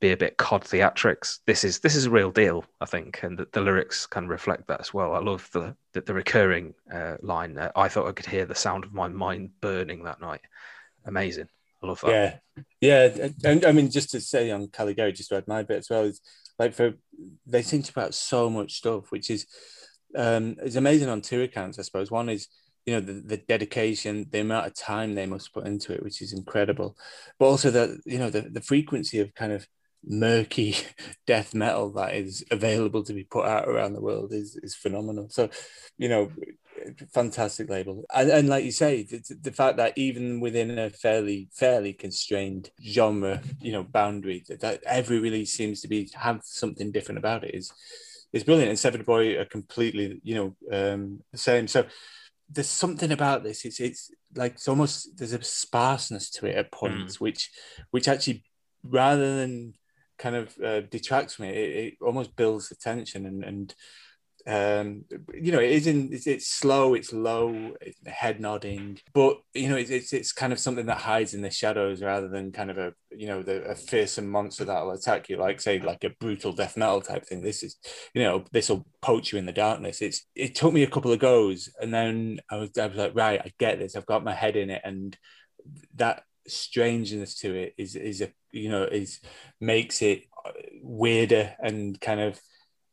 be 0.00 0.12
a 0.12 0.16
bit 0.16 0.38
cod 0.38 0.62
theatrics. 0.62 1.40
This 1.46 1.62
is 1.62 1.80
this 1.80 1.94
is 1.94 2.06
a 2.06 2.10
real 2.10 2.30
deal, 2.30 2.64
I 2.80 2.86
think, 2.86 3.22
and 3.22 3.38
the, 3.38 3.46
the 3.52 3.60
lyrics 3.60 4.06
kind 4.06 4.24
of 4.24 4.30
reflect 4.30 4.66
that 4.68 4.80
as 4.80 4.94
well. 4.94 5.14
I 5.14 5.20
love 5.20 5.48
the 5.52 5.76
the, 5.92 6.00
the 6.00 6.14
recurring 6.14 6.74
uh, 6.92 7.16
line. 7.20 7.58
I 7.76 7.88
thought 7.88 8.08
I 8.08 8.12
could 8.12 8.26
hear 8.26 8.46
the 8.46 8.54
sound 8.54 8.84
of 8.84 8.94
my 8.94 9.08
mind 9.08 9.50
burning 9.60 10.04
that 10.04 10.20
night. 10.20 10.40
Amazing. 11.04 11.48
I 11.84 11.86
love 11.88 12.00
that. 12.00 12.40
Yeah, 12.80 13.08
yeah, 13.12 13.28
and 13.44 13.64
I 13.64 13.72
mean, 13.72 13.90
just 13.90 14.10
to 14.10 14.20
say 14.20 14.50
on 14.50 14.68
Caligari, 14.68 15.12
just 15.12 15.28
to 15.30 15.36
add 15.36 15.48
my 15.48 15.62
bit 15.62 15.78
as 15.78 15.90
well 15.90 16.04
is 16.04 16.20
like 16.58 16.74
for 16.74 16.94
they 17.46 17.62
think 17.62 17.88
about 17.88 18.14
so 18.14 18.48
much 18.48 18.74
stuff, 18.74 19.10
which 19.10 19.30
is 19.30 19.46
um 20.16 20.56
is 20.62 20.76
amazing 20.76 21.08
on 21.08 21.20
two 21.20 21.42
accounts, 21.42 21.78
I 21.78 21.82
suppose. 21.82 22.10
One 22.10 22.28
is 22.28 22.48
you 22.86 22.94
know 22.94 23.00
the, 23.00 23.12
the 23.14 23.36
dedication, 23.36 24.26
the 24.30 24.40
amount 24.40 24.66
of 24.66 24.74
time 24.74 25.14
they 25.14 25.26
must 25.26 25.52
put 25.52 25.66
into 25.66 25.92
it, 25.92 26.02
which 26.02 26.22
is 26.22 26.32
incredible, 26.32 26.96
but 27.38 27.46
also 27.46 27.70
the 27.70 28.00
you 28.06 28.18
know 28.18 28.30
the 28.30 28.42
the 28.42 28.60
frequency 28.60 29.20
of 29.20 29.34
kind 29.34 29.52
of 29.52 29.66
murky 30.06 30.76
death 31.26 31.54
metal 31.54 31.90
that 31.92 32.14
is 32.14 32.44
available 32.50 33.02
to 33.04 33.12
be 33.12 33.24
put 33.24 33.46
out 33.46 33.68
around 33.68 33.94
the 33.94 34.02
world 34.02 34.32
is 34.32 34.56
is 34.62 34.74
phenomenal. 34.74 35.28
So, 35.30 35.50
you 35.98 36.08
know, 36.08 36.30
fantastic 37.12 37.68
label. 37.70 38.04
And, 38.14 38.30
and 38.30 38.48
like 38.48 38.64
you 38.64 38.72
say 38.72 39.02
the, 39.02 39.22
the, 39.40 39.52
fact 39.52 39.76
that 39.76 39.96
even 39.96 40.40
within 40.40 40.78
a 40.78 40.90
fairly 40.90 41.48
fairly 41.52 41.92
constrained 41.92 42.70
genre 42.84 43.40
you 43.60 43.72
know 43.72 43.84
boundary 43.84 44.44
that, 44.48 44.60
that 44.60 44.82
every 44.84 45.18
release 45.18 45.52
seems 45.52 45.80
to 45.82 45.88
be 45.88 46.10
have 46.14 46.40
something 46.42 46.92
different 46.92 47.18
about 47.18 47.44
it 47.44 47.54
is 47.54 47.72
is 48.32 48.44
brilliant. 48.44 48.70
And 48.70 48.78
severed 48.78 49.06
boy 49.06 49.38
are 49.38 49.44
completely 49.44 50.20
you 50.22 50.34
know 50.34 50.56
um 50.72 51.20
the 51.32 51.38
same. 51.38 51.68
So 51.68 51.86
there's 52.50 52.68
something 52.68 53.12
about 53.12 53.42
this. 53.42 53.64
It's 53.64 53.80
it's 53.80 54.10
like 54.34 54.52
it's 54.54 54.68
almost 54.68 55.16
there's 55.16 55.32
a 55.32 55.42
sparseness 55.42 56.30
to 56.30 56.46
it 56.46 56.56
at 56.56 56.72
points 56.72 57.16
mm. 57.16 57.20
which 57.20 57.50
which 57.90 58.08
actually 58.08 58.44
rather 58.82 59.36
than 59.36 59.74
kind 60.18 60.36
of 60.36 60.56
uh, 60.64 60.80
detracts 60.82 61.34
from 61.34 61.46
it, 61.46 61.56
it, 61.56 61.76
it 61.76 61.94
almost 62.00 62.36
builds 62.36 62.68
the 62.68 62.74
tension 62.74 63.26
and 63.26 63.44
and 63.44 63.74
um 64.46 65.04
you 65.32 65.50
know 65.50 65.58
it 65.58 65.70
isn't 65.70 66.12
it's, 66.12 66.26
it's 66.26 66.48
slow 66.48 66.92
it's 66.92 67.14
low 67.14 67.72
it's 67.80 67.98
head 68.06 68.40
nodding 68.40 68.98
but 69.14 69.38
you 69.54 69.70
know 69.70 69.76
it's, 69.76 69.88
it's, 69.88 70.12
it's 70.12 70.32
kind 70.32 70.52
of 70.52 70.58
something 70.58 70.84
that 70.84 70.98
hides 70.98 71.32
in 71.32 71.40
the 71.40 71.50
shadows 71.50 72.02
rather 72.02 72.28
than 72.28 72.52
kind 72.52 72.70
of 72.70 72.76
a 72.76 72.92
you 73.10 73.26
know 73.26 73.42
the 73.42 73.62
a 73.64 73.74
fearsome 73.74 74.28
monster 74.28 74.64
that'll 74.64 74.90
attack 74.90 75.30
you 75.30 75.38
like 75.38 75.62
say 75.62 75.78
like 75.78 76.04
a 76.04 76.10
brutal 76.20 76.52
death 76.52 76.76
metal 76.76 77.00
type 77.00 77.24
thing. 77.24 77.42
This 77.42 77.62
is 77.62 77.76
you 78.12 78.22
know 78.22 78.44
this 78.52 78.68
will 78.68 78.86
poach 79.00 79.32
you 79.32 79.38
in 79.38 79.46
the 79.46 79.52
darkness. 79.52 80.02
It's 80.02 80.26
it 80.34 80.54
took 80.54 80.74
me 80.74 80.82
a 80.82 80.90
couple 80.90 81.12
of 81.12 81.18
goes 81.18 81.70
and 81.80 81.92
then 81.92 82.40
i 82.50 82.56
was 82.56 82.70
i 82.78 82.86
was 82.86 82.96
like 82.96 83.14
right 83.14 83.40
i 83.40 83.50
get 83.58 83.78
this. 83.78 83.96
I've 83.96 84.06
got 84.06 84.24
my 84.24 84.34
head 84.34 84.56
in 84.56 84.68
it 84.68 84.82
and 84.84 85.16
that 85.96 86.22
strangeness 86.46 87.36
to 87.36 87.54
it 87.54 87.74
is 87.78 87.96
is 87.96 88.20
a 88.20 88.30
you 88.52 88.68
know 88.68 88.82
is 88.84 89.20
makes 89.60 90.02
it 90.02 90.24
weirder 90.82 91.54
and 91.60 91.98
kind 91.98 92.20
of 92.20 92.38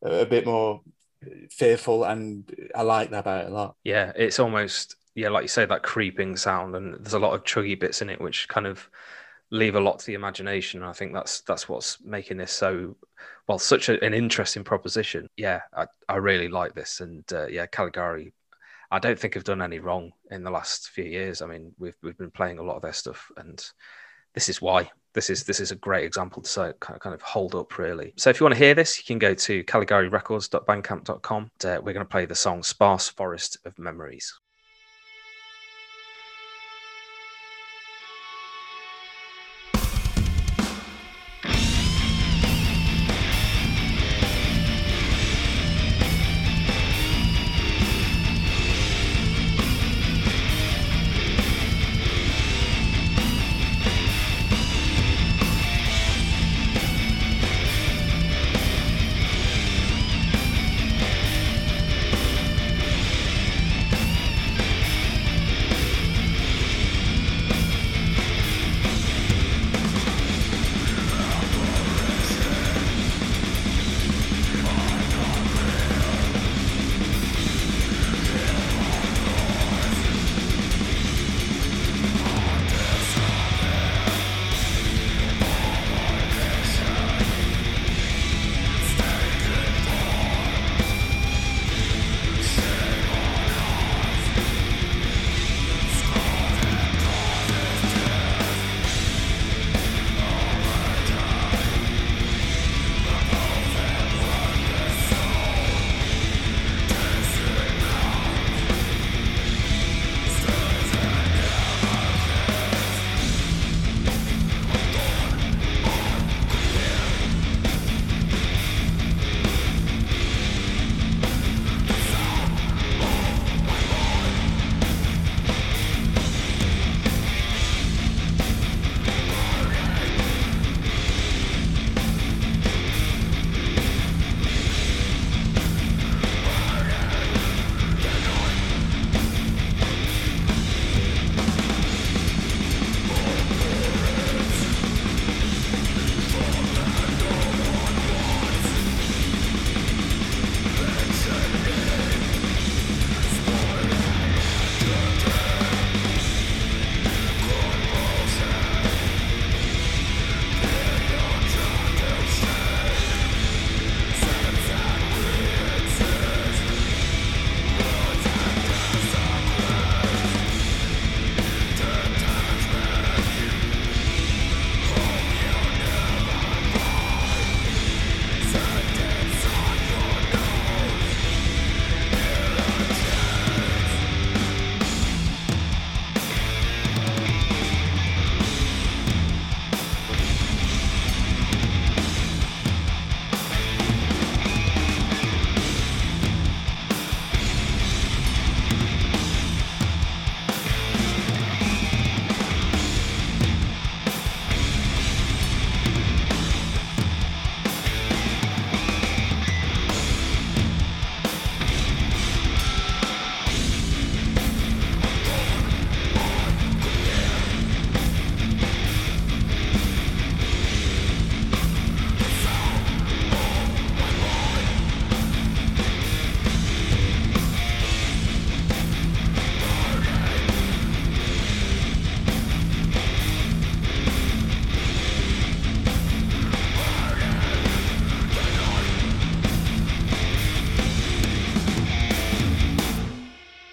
a 0.04 0.26
bit 0.26 0.46
more 0.46 0.82
fearful, 1.50 2.04
and 2.04 2.50
I 2.76 2.82
like 2.84 3.12
that 3.12 3.20
about 3.20 3.46
it 3.46 3.52
a 3.52 3.54
lot. 3.54 3.76
Yeah, 3.84 4.12
it's 4.16 4.40
almost 4.40 4.96
yeah, 5.16 5.30
like 5.30 5.44
you 5.44 5.50
say, 5.50 5.66
that 5.66 5.84
creeping 5.84 6.38
sound, 6.38 6.76
and 6.76 6.94
there's 6.96 7.14
a 7.14 7.20
lot 7.20 7.34
of 7.34 7.44
chuggy 7.44 7.80
bits 7.80 8.02
in 8.02 8.10
it, 8.10 8.22
which 8.22 8.48
kind 8.48 8.66
of 8.66 8.88
leave 9.50 9.76
a 9.76 9.80
lot 9.80 10.00
to 10.00 10.06
the 10.06 10.14
imagination. 10.14 10.82
And 10.82 10.90
I 10.90 10.94
think 10.94 11.14
that's 11.14 11.42
that's 11.42 11.68
what's 11.68 12.02
making 12.02 12.38
this 12.38 12.52
so 12.52 12.96
well 13.48 13.60
such 13.60 13.90
a, 13.90 14.04
an 14.04 14.14
interesting 14.14 14.64
proposition. 14.64 15.28
Yeah, 15.36 15.62
I, 15.76 15.88
I 16.08 16.16
really 16.18 16.48
like 16.48 16.74
this, 16.74 17.02
and 17.02 17.24
uh, 17.34 17.48
yeah, 17.48 17.66
Caligari. 17.66 18.34
I 18.94 19.00
don't 19.00 19.18
think 19.18 19.38
I've 19.38 19.46
done 19.46 19.62
any 19.62 19.80
wrong 19.80 20.12
in 20.32 20.44
the 20.44 20.52
last 20.52 20.90
few 20.90 21.06
years. 21.06 21.42
I 21.42 21.48
mean, 21.48 21.74
we've 21.78 21.96
we've 22.02 22.18
been 22.18 22.32
playing 22.32 22.60
a 22.60 22.64
lot 22.64 22.76
of 22.76 22.82
their 22.82 22.94
stuff, 22.94 23.32
and 23.38 23.64
this 24.34 24.50
is 24.50 24.62
why 24.62 24.92
this 25.14 25.30
is 25.30 25.44
this 25.44 25.60
is 25.60 25.72
a 25.72 25.76
great 25.76 26.06
example 26.06 26.42
to 26.42 26.74
kind 26.80 27.14
of 27.14 27.22
hold 27.22 27.56
up 27.56 27.78
really. 27.78 28.14
So 28.18 28.30
if 28.30 28.40
you 28.40 28.46
want 28.46 28.56
to 28.56 28.64
hear 28.64 28.74
this, 28.74 28.98
you 28.98 29.04
can 29.04 29.20
go 29.20 29.34
to 29.34 29.64
caligarirecords.bandcamp.com. 29.64 31.52
Uh, 31.64 31.80
we're 31.84 31.94
going 31.94 32.06
to 32.06 32.06
play 32.06 32.26
the 32.26 32.36
song 32.36 32.64
"Sparse 32.64 33.10
Forest 33.10 33.58
of 33.66 33.78
Memories." 33.78 34.34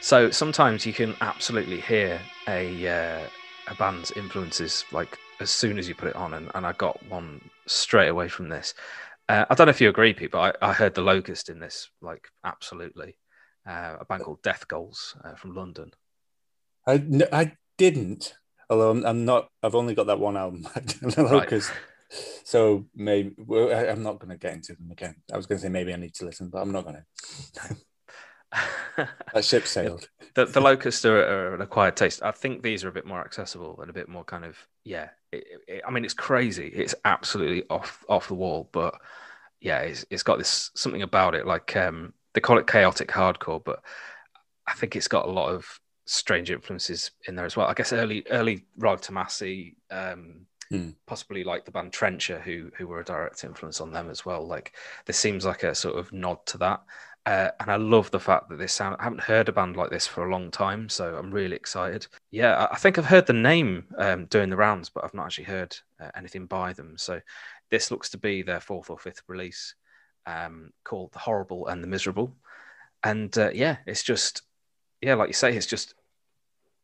So 0.09 0.31
sometimes 0.31 0.87
you 0.87 0.95
can 0.95 1.15
absolutely 1.21 1.83
hear 1.83 2.19
a 2.49 2.89
uh, 2.89 3.27
a 3.71 3.75
band's 3.75 4.11
influences 4.13 4.87
like 4.91 5.19
as 5.39 5.51
soon 5.51 5.79
as 5.79 5.87
you 5.87 5.95
put 5.95 6.09
it 6.09 6.17
on, 6.17 6.33
and, 6.33 6.51
and 6.55 6.65
I 6.65 6.73
got 6.73 6.99
one 7.11 7.43
straight 7.67 8.09
away 8.09 8.29
from 8.29 8.49
this. 8.49 8.73
Uh, 9.29 9.45
I 9.51 9.55
don't 9.55 9.67
know 9.67 9.71
if 9.71 9.83
you 9.83 9.91
agree, 9.91 10.15
Pete, 10.15 10.31
but 10.31 10.57
I, 10.63 10.71
I 10.71 10.73
heard 10.73 10.95
the 10.95 11.03
Locust 11.03 11.51
in 11.51 11.61
this, 11.61 11.91
like 12.01 12.27
absolutely. 12.43 13.19
Uh, 13.69 13.97
a 14.01 14.07
band 14.07 14.23
called 14.23 14.41
Death 14.41 14.67
Goals 14.67 15.15
uh, 15.23 15.35
from 15.35 15.55
London. 15.55 15.93
I, 16.87 17.05
no, 17.07 17.27
I 17.31 17.53
didn't, 17.77 18.33
although 18.71 18.93
I'm, 18.93 19.05
I'm, 19.05 19.27
not. 19.27 19.51
I've 19.63 19.75
only 19.75 19.95
got 19.95 20.07
that 20.07 20.21
one 20.21 20.39
album, 20.39 20.63
the 21.03 21.29
Locust. 21.31 21.69
Right. 21.69 21.79
So 22.45 22.87
maybe 22.95 23.35
well, 23.37 23.69
I, 23.69 23.89
am 23.89 24.03
not 24.03 24.21
going 24.21 24.31
to 24.31 24.39
get 24.39 24.55
into 24.55 24.73
them 24.73 24.91
again. 24.91 25.17
I 25.31 25.37
was 25.37 25.45
going 25.45 25.59
to 25.59 25.63
say 25.63 25.69
maybe 25.69 25.93
I 25.93 25.97
need 25.97 26.15
to 26.15 26.25
listen, 26.25 26.49
but 26.49 26.63
I'm 26.63 26.73
not 26.73 26.85
going 26.85 26.97
to. 27.53 27.77
that 28.97 29.45
ship 29.45 29.67
sailed. 29.67 30.09
The, 30.35 30.45
the 30.45 30.61
locusts 30.61 31.05
are, 31.05 31.19
are, 31.19 31.55
an 31.55 31.63
acquired 31.63 31.97
taste. 31.97 32.23
I 32.23 32.31
think 32.31 32.63
these 32.63 32.85
are 32.85 32.89
a 32.89 32.93
bit 32.93 33.07
more 33.07 33.21
accessible 33.21 33.81
and 33.81 33.91
a 33.91 33.93
bit 33.93 34.09
more 34.09 34.23
kind 34.23 34.45
of 34.45 34.57
yeah. 34.85 35.09
It, 35.33 35.45
it, 35.67 35.83
I 35.85 35.91
mean, 35.91 36.05
it's 36.05 36.15
crazy. 36.15 36.69
It's 36.69 36.95
absolutely 37.05 37.65
off 37.71 38.05
off 38.09 38.29
the 38.29 38.35
wall, 38.35 38.69
but 38.71 38.95
yeah, 39.61 39.81
it's, 39.81 40.05
it's 40.11 40.23
got 40.23 40.39
this 40.39 40.71
something 40.77 41.03
about 41.03 41.35
it. 41.35 41.45
Like 41.45 41.75
um, 41.77 42.13
they 42.35 42.41
call 42.41 42.59
it 42.59 42.69
chaotic 42.69 43.09
hardcore, 43.09 43.65
but 43.65 43.83
I 44.69 44.75
think 44.75 44.95
it's 44.95 45.09
got 45.09 45.27
a 45.27 45.31
lot 45.31 45.49
of 45.49 45.81
strange 46.07 46.51
influences 46.51 47.11
in 47.27 47.35
there 47.35 47.45
as 47.45 47.57
well. 47.57 47.67
I 47.67 47.75
guess 47.75 47.93
early 47.93 48.25
early 48.31 48.65
Rollo 48.77 48.97
Tomassi, 48.97 49.75
um, 49.91 50.47
hmm. 50.71 50.91
possibly 51.07 51.43
like 51.43 51.65
the 51.65 51.73
band 51.73 51.93
Trencher, 51.93 52.39
who 52.39 52.71
who 52.77 52.87
were 52.87 53.01
a 53.01 53.05
direct 53.05 53.45
influence 53.45 53.81
on 53.81 53.93
them 53.93 54.09
as 54.09 54.25
well. 54.25 54.47
Like 54.47 54.75
this 55.07 55.19
seems 55.19 55.45
like 55.45 55.63
a 55.65 55.75
sort 55.75 55.99
of 55.99 56.13
nod 56.13 56.45
to 56.47 56.59
that. 56.59 56.83
Uh, 57.29 57.51
and 57.61 57.71
I 57.71 57.77
love 57.77 58.11
the 58.11 58.19
fact 58.19 58.49
that 58.49 58.57
this 58.57 58.73
sound. 58.73 58.97
I 58.99 59.05
haven't 59.05 59.21
heard 59.21 59.51
a 59.51 59.53
band 59.53 59.77
like 59.77 59.91
this 59.91 60.07
for 60.07 60.27
a 60.27 60.31
long 60.31 60.51
time, 60.51 60.89
so 60.89 61.15
I'm 61.15 61.31
really 61.31 61.57
excited. 61.57 62.07
Yeah, 62.31 62.67
I 62.73 62.77
think 62.77 62.97
I've 62.97 63.05
heard 63.05 63.27
the 63.27 63.35
name 63.35 63.85
um, 63.99 64.25
doing 64.31 64.49
the 64.49 64.57
rounds, 64.57 64.89
but 64.89 65.05
I've 65.05 65.13
not 65.13 65.27
actually 65.27 65.45
heard 65.45 65.77
uh, 66.01 66.09
anything 66.17 66.47
by 66.47 66.73
them. 66.73 66.97
So 66.97 67.21
this 67.71 67.91
looks 67.91 68.09
to 68.11 68.17
be 68.17 68.41
their 68.41 68.61
fourth 68.61 68.89
or 68.89 68.99
fifth 68.99 69.21
release, 69.27 69.75
um, 70.25 70.73
called 70.85 71.13
"The 71.13 71.19
Horrible 71.19 71.67
and 71.67 71.83
the 71.83 71.87
Miserable," 71.87 72.35
and 73.05 73.37
uh, 73.37 73.51
yeah, 73.53 73.77
it's 73.85 74.03
just 74.03 74.41
yeah, 75.03 75.13
like 75.13 75.29
you 75.29 75.35
say, 75.35 75.55
it's 75.55 75.67
just 75.67 75.93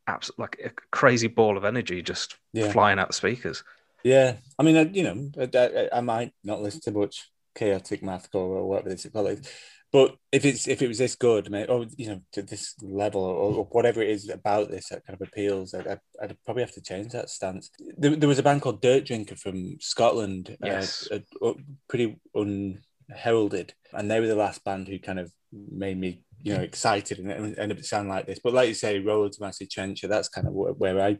absolutely 0.06 0.42
like 0.42 0.60
a 0.62 0.70
crazy 0.90 1.28
ball 1.28 1.56
of 1.56 1.64
energy 1.64 2.02
just 2.02 2.36
yeah. 2.52 2.70
flying 2.70 2.98
out 2.98 3.08
the 3.08 3.14
speakers. 3.14 3.64
Yeah, 4.02 4.36
I 4.58 4.62
mean, 4.62 4.92
you 4.92 5.04
know, 5.04 5.30
I, 5.54 5.88
I, 5.90 6.00
might 6.02 6.34
not 6.44 6.60
listen 6.60 6.82
to 6.82 6.90
much 6.90 7.30
chaotic 7.54 8.02
mathcore 8.02 8.34
or 8.34 8.68
whatever 8.68 8.90
it's 8.90 9.06
called 9.06 9.48
but 9.94 10.16
if 10.32 10.44
it's 10.44 10.66
if 10.66 10.82
it 10.82 10.88
was 10.88 10.98
this 10.98 11.14
good, 11.14 11.52
mate, 11.52 11.68
or 11.68 11.86
you 11.96 12.08
know, 12.08 12.20
to 12.32 12.42
this 12.42 12.74
level, 12.82 13.22
or, 13.22 13.54
or 13.54 13.64
whatever 13.66 14.02
it 14.02 14.08
is 14.08 14.28
about 14.28 14.68
this 14.68 14.88
that 14.88 15.06
kind 15.06 15.16
of 15.16 15.28
appeals, 15.28 15.72
I, 15.72 15.98
would 16.20 16.36
probably 16.44 16.64
have 16.64 16.72
to 16.72 16.82
change 16.82 17.12
that 17.12 17.30
stance. 17.30 17.70
There, 17.96 18.16
there, 18.16 18.28
was 18.28 18.40
a 18.40 18.42
band 18.42 18.62
called 18.62 18.82
Dirt 18.82 19.04
Drinker 19.04 19.36
from 19.36 19.76
Scotland, 19.78 20.56
uh, 20.60 20.66
yes. 20.66 21.08
uh, 21.12 21.20
uh, 21.40 21.52
pretty 21.88 22.18
unheralded, 22.34 23.72
and 23.92 24.10
they 24.10 24.18
were 24.18 24.26
the 24.26 24.34
last 24.34 24.64
band 24.64 24.88
who 24.88 24.98
kind 24.98 25.20
of 25.20 25.30
made 25.52 26.00
me, 26.00 26.24
you 26.42 26.56
know, 26.56 26.62
excited 26.62 27.20
and 27.20 27.56
ended 27.56 27.78
up 27.78 27.84
sounding 27.84 28.10
like 28.10 28.26
this. 28.26 28.40
But 28.42 28.52
like 28.52 28.66
you 28.66 28.74
say, 28.74 28.98
Rollo 28.98 29.28
Tomassi 29.28 29.70
Trencher, 29.70 30.08
that's 30.08 30.28
kind 30.28 30.48
of 30.48 30.54
where 30.54 31.00
I, 31.00 31.18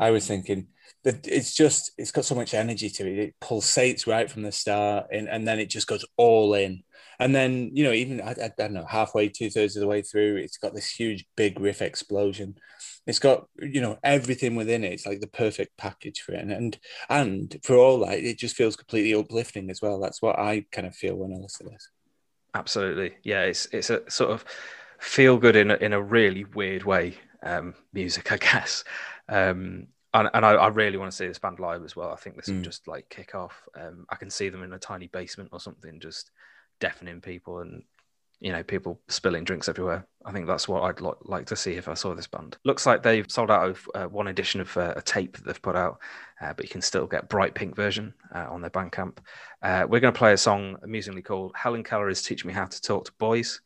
I 0.00 0.12
was 0.12 0.26
thinking 0.26 0.68
that 1.04 1.28
it's 1.28 1.54
just 1.54 1.92
it's 1.98 2.12
got 2.12 2.24
so 2.24 2.34
much 2.34 2.54
energy 2.54 2.88
to 2.88 3.06
it. 3.06 3.18
It 3.18 3.34
pulsates 3.42 4.06
right 4.06 4.30
from 4.30 4.44
the 4.44 4.52
start, 4.52 5.08
and 5.12 5.28
and 5.28 5.46
then 5.46 5.58
it 5.58 5.68
just 5.68 5.86
goes 5.86 6.06
all 6.16 6.54
in 6.54 6.84
and 7.18 7.34
then, 7.34 7.70
you 7.74 7.84
know, 7.84 7.92
even 7.92 8.20
I, 8.20 8.30
I 8.30 8.50
don't 8.56 8.72
know, 8.72 8.84
halfway, 8.84 9.28
two 9.28 9.50
thirds 9.50 9.76
of 9.76 9.80
the 9.80 9.88
way 9.88 10.02
through, 10.02 10.36
it's 10.36 10.56
got 10.56 10.74
this 10.74 10.90
huge 10.90 11.26
big 11.36 11.58
riff 11.58 11.82
explosion. 11.82 12.56
It's 13.06 13.18
got, 13.18 13.46
you 13.60 13.80
know, 13.80 13.98
everything 14.04 14.54
within 14.54 14.84
it. 14.84 14.92
It's 14.92 15.06
like 15.06 15.20
the 15.20 15.26
perfect 15.26 15.76
package 15.76 16.20
for 16.20 16.32
it. 16.32 16.40
And 16.40 16.52
and, 16.52 16.78
and 17.08 17.56
for 17.64 17.76
all 17.76 18.00
that, 18.06 18.18
it 18.18 18.38
just 18.38 18.56
feels 18.56 18.76
completely 18.76 19.14
uplifting 19.14 19.70
as 19.70 19.82
well. 19.82 19.98
That's 19.98 20.22
what 20.22 20.38
I 20.38 20.66
kind 20.70 20.86
of 20.86 20.94
feel 20.94 21.16
when 21.16 21.32
I 21.32 21.36
listen 21.36 21.66
to 21.66 21.72
this. 21.72 21.90
Absolutely. 22.54 23.16
Yeah. 23.24 23.42
It's 23.42 23.66
it's 23.72 23.90
a 23.90 24.08
sort 24.10 24.30
of 24.30 24.44
feel 24.98 25.38
good 25.38 25.56
in 25.56 25.70
a, 25.70 25.76
in 25.76 25.92
a 25.92 26.02
really 26.02 26.44
weird 26.44 26.84
way 26.84 27.14
um, 27.42 27.74
music, 27.92 28.30
I 28.30 28.36
guess. 28.38 28.84
Um, 29.28 29.88
and, 30.14 30.30
and 30.32 30.46
I, 30.46 30.52
I, 30.52 30.68
really 30.68 30.96
want 30.96 31.10
to 31.10 31.16
see 31.16 31.26
this 31.26 31.38
band 31.38 31.60
live 31.60 31.84
as 31.84 31.94
well. 31.94 32.10
I 32.10 32.16
think 32.16 32.36
this 32.36 32.48
mm. 32.48 32.56
will 32.56 32.62
just 32.62 32.88
like 32.88 33.08
kick 33.10 33.34
off. 33.34 33.62
Um, 33.78 34.06
I 34.08 34.16
can 34.16 34.30
see 34.30 34.48
them 34.48 34.62
in 34.62 34.72
a 34.72 34.78
tiny 34.78 35.06
basement 35.08 35.50
or 35.52 35.60
something, 35.60 36.00
just 36.00 36.30
deafening 36.80 37.20
people 37.20 37.60
and 37.60 37.82
you 38.40 38.52
know 38.52 38.62
people 38.62 39.00
spilling 39.08 39.44
drinks 39.44 39.68
everywhere. 39.68 40.06
I 40.24 40.32
think 40.32 40.46
that's 40.46 40.68
what 40.68 40.82
I'd 40.82 41.00
lo- 41.00 41.18
like 41.22 41.46
to 41.46 41.56
see 41.56 41.72
if 41.72 41.88
I 41.88 41.94
saw 41.94 42.14
this 42.14 42.26
band. 42.26 42.56
Looks 42.64 42.86
like 42.86 43.02
they've 43.02 43.28
sold 43.28 43.50
out 43.50 43.68
of 43.68 43.88
uh, 43.94 44.04
one 44.04 44.28
edition 44.28 44.60
of 44.60 44.76
uh, 44.76 44.94
a 44.96 45.02
tape 45.02 45.36
that 45.36 45.46
they've 45.46 45.62
put 45.62 45.76
out, 45.76 45.98
uh, 46.40 46.52
but 46.52 46.64
you 46.64 46.70
can 46.70 46.82
still 46.82 47.06
get 47.06 47.28
bright 47.28 47.54
pink 47.54 47.74
version 47.74 48.14
uh, 48.34 48.46
on 48.48 48.60
their 48.60 48.70
Bandcamp. 48.70 49.18
Uh, 49.62 49.86
we're 49.88 50.00
going 50.00 50.12
to 50.12 50.18
play 50.18 50.32
a 50.32 50.38
song 50.38 50.76
amusingly 50.82 51.22
called 51.22 51.52
"Helen 51.56 51.82
Keller 51.82 52.08
is 52.08 52.22
teaching 52.22 52.48
me 52.48 52.54
how 52.54 52.66
to 52.66 52.80
talk 52.80 53.06
to 53.06 53.12
boys," 53.18 53.60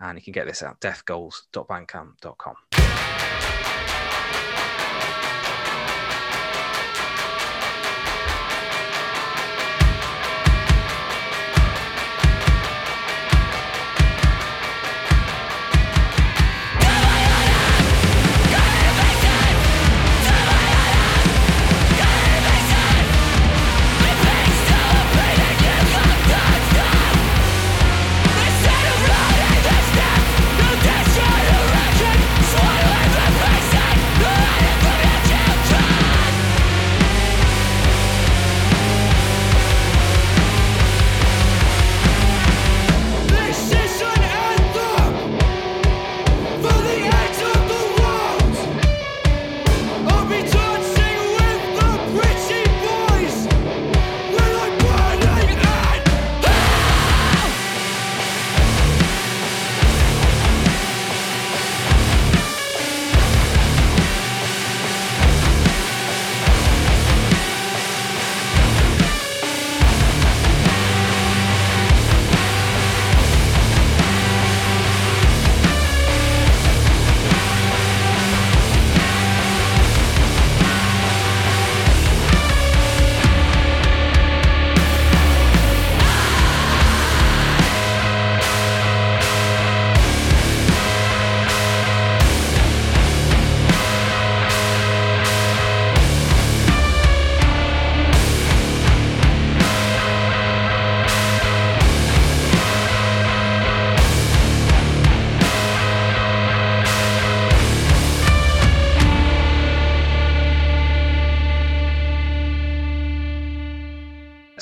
and 0.00 0.18
you 0.18 0.22
can 0.22 0.32
get 0.32 0.46
this 0.46 0.62
at 0.62 0.80
deathgoals.bandcamp.com. 0.80 2.83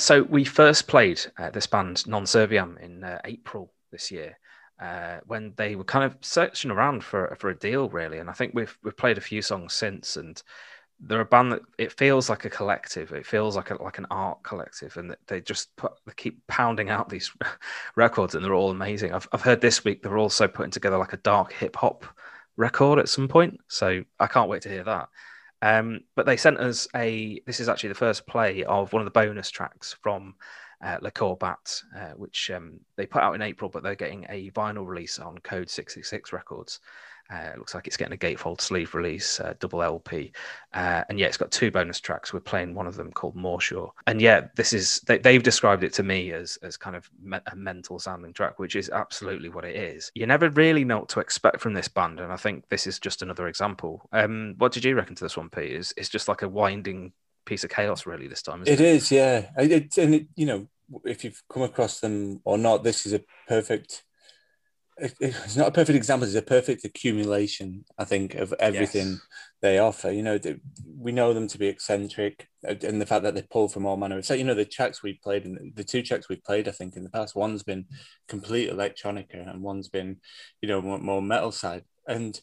So 0.03 0.23
we 0.23 0.43
first 0.43 0.89
played 0.89 1.21
uh, 1.37 1.49
this 1.49 1.65
band 1.65 2.05
Non 2.05 2.25
Serviam 2.25 2.77
in 2.81 3.05
uh, 3.05 3.21
April 3.23 3.71
this 3.89 4.11
year. 4.11 4.37
Uh, 4.77 5.19
when 5.27 5.53
they 5.55 5.77
were 5.77 5.85
kind 5.85 6.03
of 6.03 6.17
searching 6.19 6.71
around 6.71 7.05
for 7.05 7.33
for 7.39 7.49
a 7.49 7.57
deal, 7.57 7.87
really, 7.87 8.17
and 8.17 8.29
I 8.29 8.33
think 8.33 8.53
we've 8.53 8.77
we've 8.83 8.97
played 8.97 9.17
a 9.17 9.21
few 9.21 9.41
songs 9.41 9.71
since, 9.71 10.17
and 10.17 10.43
they're 10.99 11.21
a 11.21 11.25
band 11.25 11.53
that 11.53 11.61
it 11.77 11.93
feels 11.93 12.29
like 12.29 12.43
a 12.43 12.49
collective. 12.49 13.13
It 13.13 13.25
feels 13.25 13.55
like 13.55 13.71
a 13.71 13.81
like 13.81 13.97
an 13.97 14.07
art 14.11 14.43
collective, 14.43 14.97
and 14.97 15.15
they 15.27 15.39
just 15.39 15.73
put 15.77 15.93
they 16.05 16.11
keep 16.17 16.45
pounding 16.47 16.89
out 16.89 17.07
these 17.07 17.31
records, 17.95 18.35
and 18.35 18.43
they're 18.43 18.53
all 18.53 18.71
amazing. 18.71 19.13
I've 19.13 19.29
I've 19.31 19.41
heard 19.41 19.61
this 19.61 19.85
week 19.85 20.03
they're 20.03 20.17
also 20.17 20.49
putting 20.49 20.71
together 20.71 20.97
like 20.97 21.13
a 21.13 21.23
dark 21.23 21.53
hip 21.53 21.77
hop 21.77 22.03
record 22.57 22.99
at 22.99 23.07
some 23.07 23.29
point. 23.29 23.57
So 23.69 24.03
I 24.19 24.27
can't 24.27 24.49
wait 24.49 24.63
to 24.63 24.69
hear 24.69 24.83
that. 24.83 25.07
Um, 25.63 26.01
but 26.15 26.25
they 26.25 26.35
sent 26.35 26.59
us 26.59 26.89
a. 26.93 27.39
This 27.47 27.61
is 27.61 27.69
actually 27.69 27.89
the 27.89 27.95
first 27.95 28.27
play 28.27 28.65
of 28.65 28.91
one 28.91 29.01
of 29.01 29.05
the 29.05 29.11
bonus 29.11 29.49
tracks 29.49 29.95
from 30.03 30.35
uh, 30.83 30.97
Le 31.01 31.09
Corbat, 31.09 31.83
uh, 31.97 32.09
which 32.17 32.51
um, 32.51 32.81
they 32.97 33.05
put 33.05 33.21
out 33.21 33.33
in 33.33 33.41
April, 33.41 33.69
but 33.69 33.81
they're 33.81 33.95
getting 33.95 34.25
a 34.27 34.51
vinyl 34.51 34.85
release 34.85 35.19
on 35.19 35.37
Code 35.37 35.69
666 35.69 36.33
Records. 36.33 36.81
Uh, 37.31 37.51
it 37.53 37.57
looks 37.57 37.73
like 37.73 37.87
it's 37.87 37.97
getting 37.97 38.13
a 38.13 38.17
gatefold 38.17 38.61
sleeve 38.61 38.93
release, 38.93 39.39
uh, 39.39 39.53
double 39.59 39.81
LP, 39.81 40.31
uh, 40.73 41.03
and 41.09 41.17
yeah, 41.19 41.27
it's 41.27 41.37
got 41.37 41.51
two 41.51 41.71
bonus 41.71 41.99
tracks. 41.99 42.33
We're 42.33 42.41
playing 42.41 42.75
one 42.75 42.85
of 42.85 42.95
them 42.95 43.11
called 43.11 43.35
Morsure, 43.35 43.91
and 44.07 44.21
yeah, 44.21 44.47
this 44.55 44.73
is 44.73 44.99
they, 45.01 45.33
have 45.33 45.43
described 45.43 45.83
it 45.83 45.93
to 45.93 46.03
me 46.03 46.31
as 46.31 46.57
as 46.63 46.77
kind 46.77 46.95
of 46.95 47.09
me- 47.21 47.39
a 47.51 47.55
mental 47.55 47.97
sounding 47.97 48.33
track, 48.33 48.59
which 48.59 48.75
is 48.75 48.89
absolutely 48.89 49.49
what 49.49 49.65
it 49.65 49.75
is. 49.75 50.11
You 50.15 50.27
never 50.27 50.49
really 50.49 50.83
know 50.83 50.99
what 50.99 51.09
to 51.09 51.21
expect 51.21 51.61
from 51.61 51.73
this 51.73 51.87
band, 51.87 52.19
and 52.19 52.31
I 52.31 52.37
think 52.37 52.67
this 52.69 52.87
is 52.87 52.99
just 52.99 53.21
another 53.21 53.47
example. 53.47 54.07
Um, 54.11 54.55
what 54.57 54.71
did 54.71 54.83
you 54.83 54.95
reckon 54.95 55.15
to 55.15 55.23
this 55.23 55.37
one, 55.37 55.49
Pete? 55.49 55.71
Is 55.71 55.93
it's 55.97 56.09
just 56.09 56.27
like 56.27 56.41
a 56.41 56.49
winding 56.49 57.13
piece 57.45 57.63
of 57.63 57.69
chaos, 57.69 58.05
really, 58.05 58.27
this 58.27 58.41
time. 58.41 58.61
It, 58.61 58.67
it 58.67 58.81
is, 58.81 59.11
yeah. 59.11 59.49
It, 59.57 59.97
and 59.97 60.15
it, 60.15 60.27
you 60.35 60.45
know, 60.45 60.67
if 61.03 61.23
you've 61.23 61.41
come 61.49 61.63
across 61.63 61.99
them 61.99 62.41
or 62.43 62.57
not, 62.57 62.83
this 62.83 63.05
is 63.05 63.13
a 63.13 63.21
perfect 63.47 64.03
it's 64.97 65.55
not 65.55 65.69
a 65.69 65.71
perfect 65.71 65.95
example. 65.95 66.27
It's 66.27 66.35
a 66.35 66.41
perfect 66.41 66.85
accumulation 66.85 67.83
i 67.97 68.05
think 68.05 68.35
of 68.35 68.53
everything 68.59 69.07
yes. 69.07 69.21
they 69.61 69.79
offer. 69.79 70.11
You 70.11 70.23
know 70.23 70.39
we 70.97 71.11
know 71.11 71.33
them 71.33 71.47
to 71.47 71.57
be 71.57 71.67
eccentric 71.67 72.47
uh, 72.67 72.75
and 72.83 73.01
the 73.01 73.05
fact 73.05 73.23
that 73.23 73.35
they 73.35 73.43
pull 73.43 73.67
from 73.67 73.85
all 73.85 73.97
manner 73.97 74.17
of 74.17 74.25
so 74.25 74.33
you 74.33 74.43
know 74.43 74.53
the 74.53 74.65
tracks 74.65 75.03
we 75.03 75.19
played 75.23 75.45
and 75.45 75.75
the 75.75 75.83
two 75.83 76.01
tracks 76.01 76.29
we've 76.29 76.43
played 76.43 76.67
i 76.67 76.71
think 76.71 76.95
in 76.95 77.03
the 77.03 77.09
past 77.09 77.35
one's 77.35 77.63
been 77.63 77.85
complete 78.27 78.69
electronica 78.69 79.49
and 79.49 79.61
one's 79.61 79.89
been 79.89 80.17
you 80.61 80.67
know 80.67 80.81
more, 80.81 80.99
more 80.99 81.21
metal 81.21 81.51
side. 81.51 81.83
And 82.07 82.39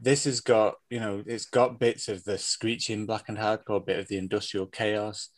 this 0.00 0.24
has 0.24 0.40
got 0.40 0.74
you 0.90 1.00
know 1.00 1.22
it's 1.26 1.46
got 1.46 1.78
bits 1.78 2.08
of 2.08 2.24
the 2.24 2.38
screeching 2.38 3.06
black 3.06 3.28
and 3.28 3.38
hardcore 3.38 3.84
bit 3.84 3.98
of 3.98 4.08
the 4.08 4.18
industrial 4.18 4.66
chaos 4.66 5.30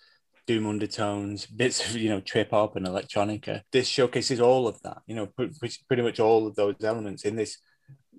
doom 0.47 0.67
undertones, 0.67 1.47
bits 1.47 1.89
of 1.89 1.97
you 1.97 2.09
know 2.09 2.21
trip 2.21 2.51
hop 2.51 2.77
and 2.77 2.87
electronica. 2.87 3.63
This 3.73 3.89
showcases 3.89 4.41
all 4.41 4.67
of 4.67 4.81
that, 4.83 5.03
you 5.07 5.15
know, 5.15 5.27
pretty 5.27 6.03
much 6.03 6.21
all 6.21 6.47
of 6.47 6.57
those 6.57 6.77
elements 6.83 7.25
in 7.25 7.37
this 7.37 7.59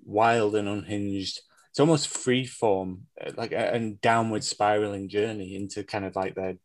wild 0.04 0.54
and 0.54 0.68
unhinged. 0.68 1.40
It's 1.70 1.80
almost 1.80 2.08
free 2.08 2.46
form, 2.46 3.06
uh, 3.20 3.32
like 3.36 3.52
and 3.52 4.00
downward 4.00 4.44
spiraling 4.44 5.08
journey 5.08 5.56
into 5.56 5.82
kind 5.82 6.04
of 6.04 6.16
like 6.16 6.34
the 6.34 6.58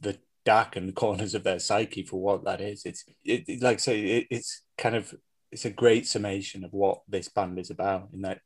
the 0.00 0.18
darkened 0.44 0.94
corners 0.94 1.34
of 1.34 1.42
their 1.44 1.58
psyche 1.58 2.04
for 2.04 2.20
what 2.20 2.44
that 2.44 2.60
is. 2.60 2.84
It's 2.84 3.04
it, 3.24 3.62
like 3.62 3.78
I 3.78 3.80
say, 3.80 4.00
it, 4.00 4.26
it's 4.30 4.62
kind 4.78 4.94
of 4.94 5.14
it's 5.52 5.64
a 5.64 5.70
great 5.70 6.06
summation 6.06 6.64
of 6.64 6.72
what 6.72 7.02
this 7.08 7.28
band 7.28 7.58
is 7.58 7.70
about. 7.70 8.08
In 8.12 8.22
that 8.22 8.40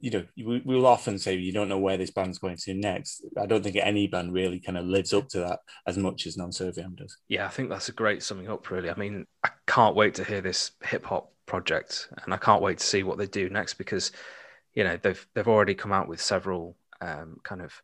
you 0.00 0.10
know, 0.10 0.24
we, 0.36 0.62
we'll 0.64 0.86
often 0.86 1.18
say 1.18 1.34
you 1.36 1.52
don't 1.52 1.68
know 1.68 1.78
where 1.78 1.96
this 1.96 2.10
band's 2.10 2.38
going 2.38 2.56
to 2.56 2.74
next. 2.74 3.24
I 3.40 3.46
don't 3.46 3.62
think 3.62 3.76
any 3.76 4.08
band 4.08 4.32
really 4.32 4.58
kind 4.58 4.76
of 4.76 4.84
lives 4.84 5.12
up 5.12 5.28
to 5.30 5.40
that 5.40 5.60
as 5.86 5.96
much 5.96 6.26
as 6.26 6.36
Non 6.36 6.50
Serviam 6.50 6.96
does. 6.96 7.16
Yeah, 7.28 7.46
I 7.46 7.50
think 7.50 7.68
that's 7.68 7.88
a 7.88 7.92
great 7.92 8.22
summing 8.22 8.48
up, 8.50 8.70
really. 8.70 8.90
I 8.90 8.94
mean, 8.94 9.26
I 9.44 9.50
can't 9.66 9.94
wait 9.94 10.14
to 10.14 10.24
hear 10.24 10.40
this 10.40 10.72
hip 10.82 11.04
hop 11.04 11.32
project 11.46 12.08
and 12.24 12.34
I 12.34 12.36
can't 12.36 12.62
wait 12.62 12.78
to 12.78 12.86
see 12.86 13.02
what 13.02 13.18
they 13.18 13.26
do 13.26 13.48
next 13.48 13.74
because, 13.74 14.12
you 14.74 14.84
know, 14.84 14.98
they've 15.00 15.26
they've 15.34 15.48
already 15.48 15.74
come 15.74 15.92
out 15.92 16.08
with 16.08 16.20
several 16.20 16.76
um, 17.00 17.36
kind 17.44 17.62
of 17.62 17.80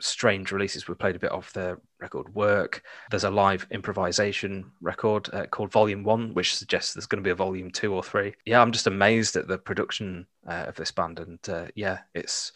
strange 0.00 0.52
releases. 0.52 0.88
We 0.88 0.94
played 0.94 1.16
a 1.16 1.20
bit 1.20 1.32
off 1.32 1.52
their 1.52 1.80
record 2.00 2.34
work. 2.34 2.82
There's 3.10 3.24
a 3.24 3.30
live 3.30 3.66
improvisation 3.70 4.70
record 4.80 5.28
uh, 5.32 5.46
called 5.46 5.72
Volume 5.72 6.04
One, 6.04 6.34
which 6.34 6.56
suggests 6.56 6.94
there's 6.94 7.06
going 7.06 7.22
to 7.22 7.26
be 7.26 7.32
a 7.32 7.34
Volume 7.34 7.70
Two 7.70 7.94
or 7.94 8.02
Three. 8.02 8.34
Yeah, 8.44 8.60
I'm 8.60 8.72
just 8.72 8.86
amazed 8.86 9.36
at 9.36 9.48
the 9.48 9.58
production 9.58 10.26
uh, 10.46 10.66
of 10.68 10.76
this 10.76 10.90
band, 10.90 11.18
and 11.18 11.38
uh, 11.48 11.66
yeah, 11.74 12.00
it's 12.14 12.52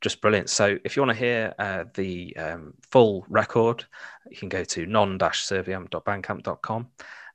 just 0.00 0.20
brilliant. 0.20 0.50
So 0.50 0.78
if 0.84 0.96
you 0.96 1.02
want 1.02 1.16
to 1.16 1.24
hear 1.24 1.54
uh, 1.58 1.84
the 1.94 2.36
um, 2.36 2.74
full 2.90 3.24
record, 3.28 3.84
you 4.30 4.36
can 4.36 4.48
go 4.48 4.64
to 4.64 4.86
non-serviam.bandcamp.com. 4.86 6.88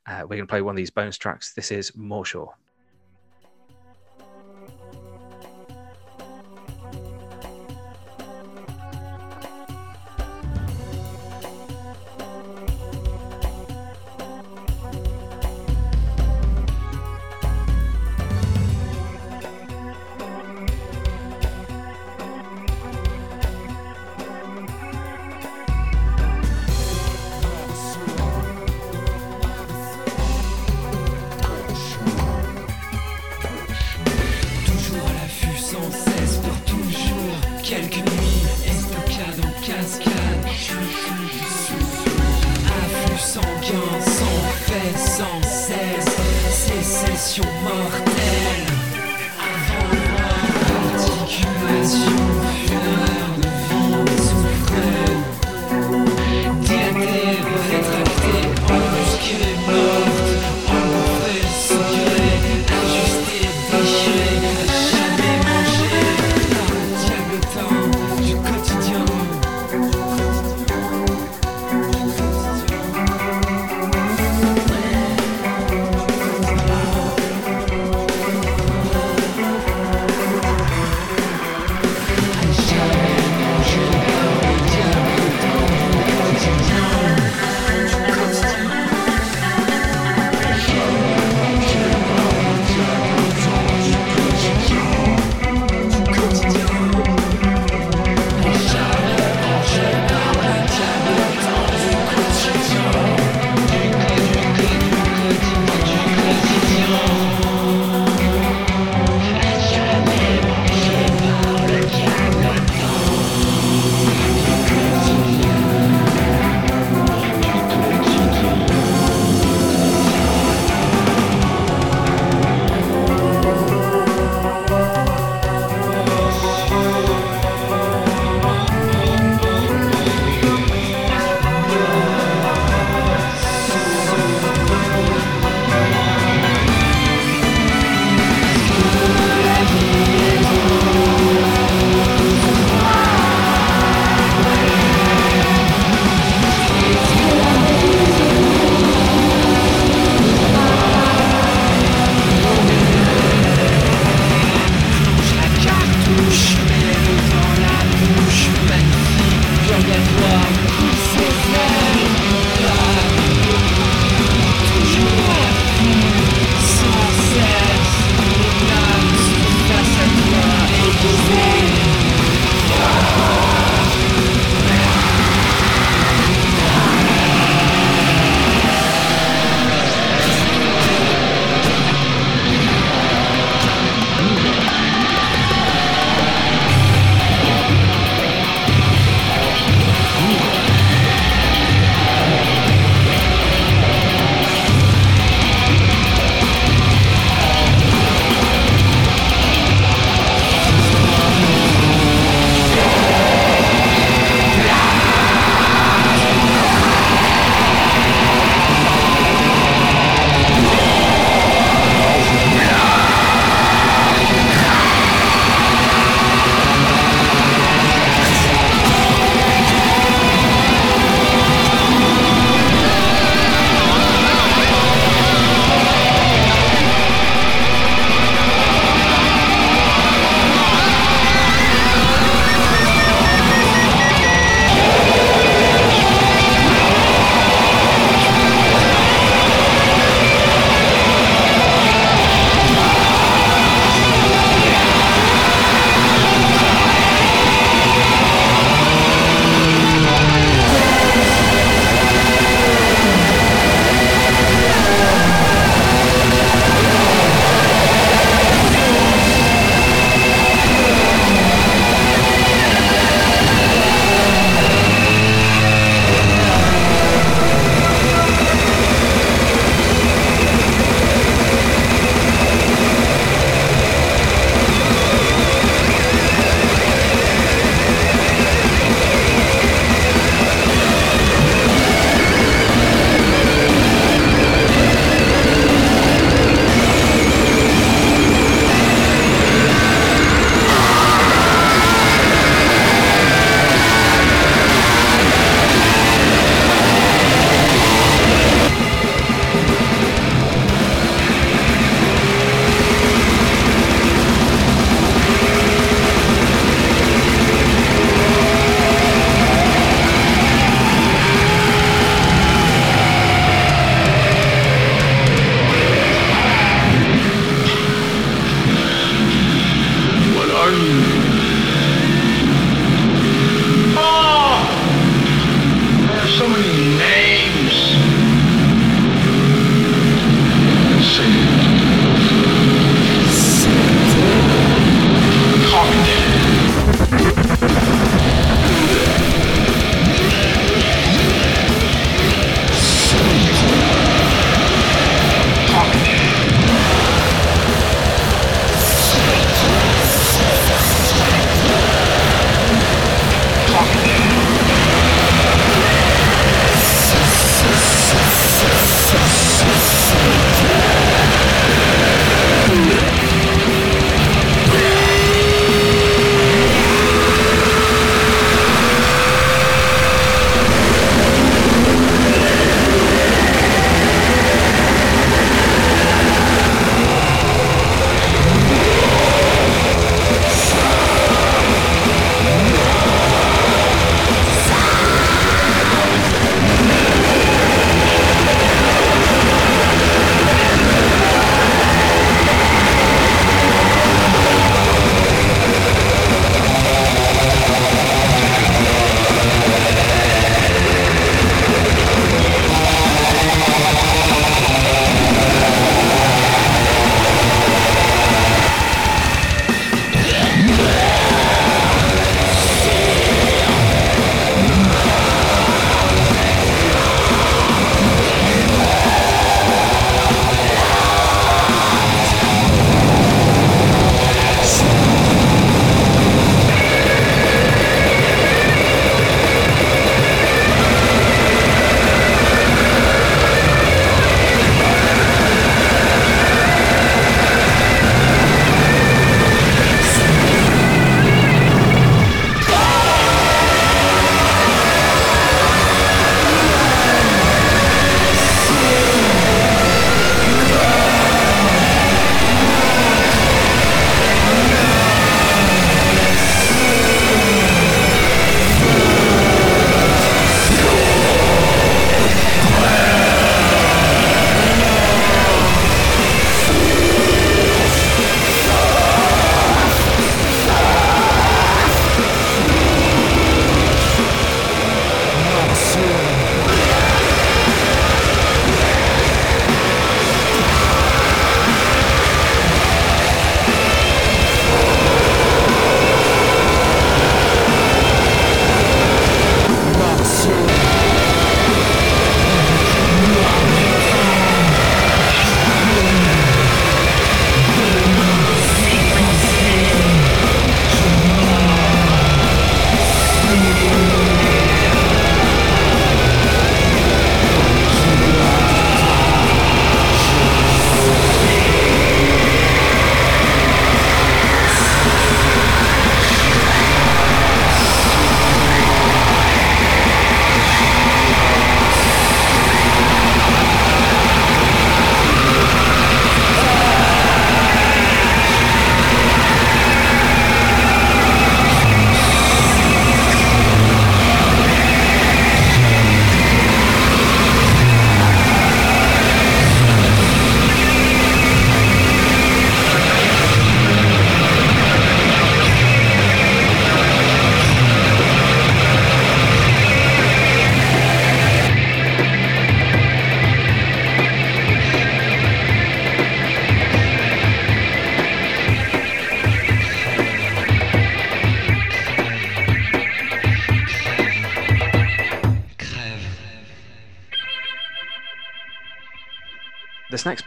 Uh, 0.04 0.18
we're 0.22 0.36
going 0.36 0.40
to 0.40 0.46
play 0.46 0.62
one 0.62 0.74
of 0.74 0.76
these 0.76 0.90
bonus 0.90 1.18
tracks. 1.18 1.54
This 1.54 1.70
is 1.70 1.96
Morsure. 1.96 2.52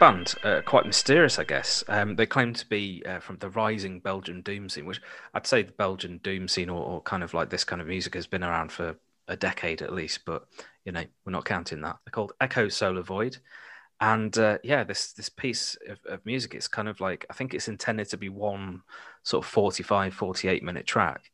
band, 0.00 0.44
uh, 0.44 0.60
quite 0.62 0.84
mysterious, 0.84 1.38
I 1.38 1.44
guess. 1.44 1.82
Um, 1.88 2.16
they 2.16 2.26
claim 2.26 2.52
to 2.54 2.66
be 2.66 3.02
uh, 3.06 3.18
from 3.20 3.38
the 3.38 3.48
rising 3.50 4.00
Belgian 4.00 4.42
doom 4.42 4.68
scene, 4.68 4.84
which 4.84 5.00
I'd 5.32 5.46
say 5.46 5.62
the 5.62 5.72
Belgian 5.72 6.18
doom 6.18 6.48
scene, 6.48 6.68
or, 6.68 6.82
or, 6.82 7.00
kind 7.02 7.22
of 7.22 7.32
like 7.32 7.48
this 7.48 7.64
kind 7.64 7.80
of 7.80 7.88
music, 7.88 8.14
has 8.14 8.26
been 8.26 8.44
around 8.44 8.72
for 8.72 8.96
a 9.28 9.36
decade 9.36 9.82
at 9.82 9.94
least. 9.94 10.24
But 10.26 10.46
you 10.84 10.92
know, 10.92 11.04
we're 11.24 11.32
not 11.32 11.46
counting 11.46 11.80
that. 11.80 11.98
They're 12.04 12.12
called 12.12 12.34
Echo 12.40 12.68
Solar 12.68 13.02
Void, 13.02 13.38
and 14.00 14.36
uh, 14.36 14.58
yeah, 14.62 14.84
this 14.84 15.12
this 15.12 15.30
piece 15.30 15.76
of, 15.88 15.98
of, 16.06 16.26
music 16.26 16.54
is 16.54 16.68
kind 16.68 16.88
of 16.88 17.00
like 17.00 17.24
I 17.30 17.32
think 17.32 17.54
it's 17.54 17.68
intended 17.68 18.10
to 18.10 18.18
be 18.18 18.28
one 18.28 18.82
sort 19.22 19.44
of 19.44 19.50
45, 19.50 20.12
48 20.12 20.62
minute 20.62 20.86
track, 20.86 21.30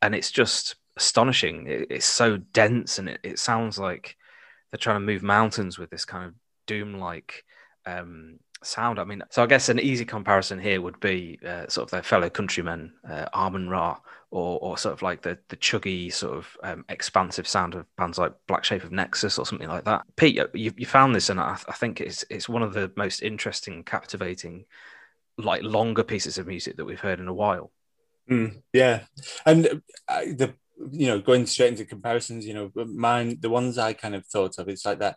and 0.00 0.14
it's 0.14 0.30
just 0.30 0.76
astonishing. 0.96 1.66
It, 1.66 1.88
it's 1.90 2.06
so 2.06 2.36
dense, 2.36 2.98
and 3.00 3.08
it, 3.08 3.20
it 3.24 3.38
sounds 3.40 3.78
like 3.78 4.16
they're 4.70 4.78
trying 4.78 4.96
to 4.96 5.06
move 5.06 5.24
mountains 5.24 5.78
with 5.78 5.90
this 5.90 6.04
kind 6.04 6.24
of 6.24 6.34
doom 6.66 6.98
like 7.00 7.44
um, 7.86 8.38
sound. 8.62 8.98
I 8.98 9.04
mean, 9.04 9.22
so 9.30 9.42
I 9.42 9.46
guess 9.46 9.68
an 9.68 9.80
easy 9.80 10.04
comparison 10.04 10.58
here 10.58 10.80
would 10.80 11.00
be 11.00 11.38
uh, 11.46 11.66
sort 11.68 11.86
of 11.86 11.90
their 11.90 12.02
fellow 12.02 12.28
countrymen, 12.28 12.92
uh, 13.08 13.26
Amenra, 13.34 13.98
or, 14.30 14.58
or 14.60 14.78
sort 14.78 14.92
of 14.92 15.02
like 15.02 15.22
the 15.22 15.38
the 15.48 15.56
chuggy 15.56 16.12
sort 16.12 16.36
of 16.36 16.56
um, 16.62 16.84
expansive 16.88 17.46
sound 17.46 17.74
of 17.74 17.86
bands 17.96 18.18
like 18.18 18.32
Black 18.46 18.64
Shape 18.64 18.84
of 18.84 18.92
Nexus 18.92 19.38
or 19.38 19.46
something 19.46 19.68
like 19.68 19.84
that. 19.84 20.02
Pete, 20.16 20.36
you, 20.54 20.72
you 20.76 20.86
found 20.86 21.14
this, 21.14 21.30
and 21.30 21.40
I, 21.40 21.56
I 21.68 21.72
think 21.72 22.00
it's 22.00 22.24
it's 22.30 22.48
one 22.48 22.62
of 22.62 22.74
the 22.74 22.90
most 22.96 23.22
interesting, 23.22 23.84
captivating, 23.84 24.64
like 25.38 25.62
longer 25.62 26.02
pieces 26.02 26.38
of 26.38 26.46
music 26.46 26.76
that 26.76 26.84
we've 26.84 27.00
heard 27.00 27.20
in 27.20 27.28
a 27.28 27.34
while. 27.34 27.70
Mm, 28.30 28.62
yeah, 28.72 29.04
and 29.44 29.82
uh, 30.08 30.20
the 30.20 30.54
you 30.90 31.06
know 31.06 31.20
going 31.20 31.46
straight 31.46 31.68
into 31.68 31.84
comparisons, 31.84 32.46
you 32.46 32.54
know, 32.54 32.72
mine 32.84 33.38
the 33.40 33.50
ones 33.50 33.78
I 33.78 33.92
kind 33.92 34.14
of 34.14 34.26
thought 34.26 34.58
of, 34.58 34.68
it's 34.68 34.84
like 34.84 34.98
that 34.98 35.16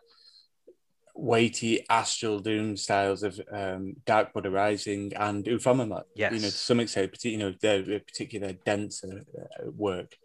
weighty 1.20 1.84
astral 1.90 2.38
doom 2.38 2.76
styles 2.76 3.22
of 3.22 3.38
um, 3.52 3.94
Dark 4.06 4.32
Buddha 4.32 4.50
Rising 4.50 5.12
and 5.14 5.44
Ufomammut. 5.44 6.04
Yes. 6.14 6.32
You 6.32 6.38
know, 6.40 6.48
to 6.48 6.52
some 6.52 6.80
extent, 6.80 7.24
you 7.24 7.36
know, 7.36 7.52
their 7.60 7.82
particular 8.00 8.54
denser 8.64 9.22
uh, 9.38 9.70
work. 9.70 10.16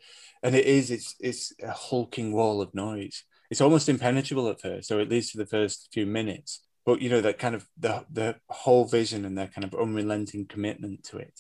And 0.42 0.56
it 0.56 0.66
is, 0.66 0.92
it's, 0.92 1.16
it's 1.20 1.54
a 1.62 1.72
hulking 1.72 2.32
wall 2.32 2.62
of 2.62 2.74
noise. 2.74 3.24
It's 3.52 3.62
almost 3.62 3.90
impenetrable 3.90 4.48
at 4.50 4.62
first, 4.62 4.92
or 4.92 5.00
at 5.02 5.10
least 5.10 5.32
for 5.32 5.38
the 5.38 5.46
first 5.46 5.90
few 5.92 6.06
minutes. 6.06 6.64
But, 6.86 7.02
you 7.02 7.10
know, 7.10 7.22
that 7.22 7.40
kind 7.40 7.56
of 7.56 7.68
the, 7.78 8.06
the 8.12 8.36
whole 8.50 8.86
vision 8.86 9.26
and 9.26 9.38
their 9.38 9.48
kind 9.48 9.66
of 9.66 9.76
unrelenting 9.76 10.46
commitment 10.46 11.04
to 11.06 11.18
it 11.18 11.40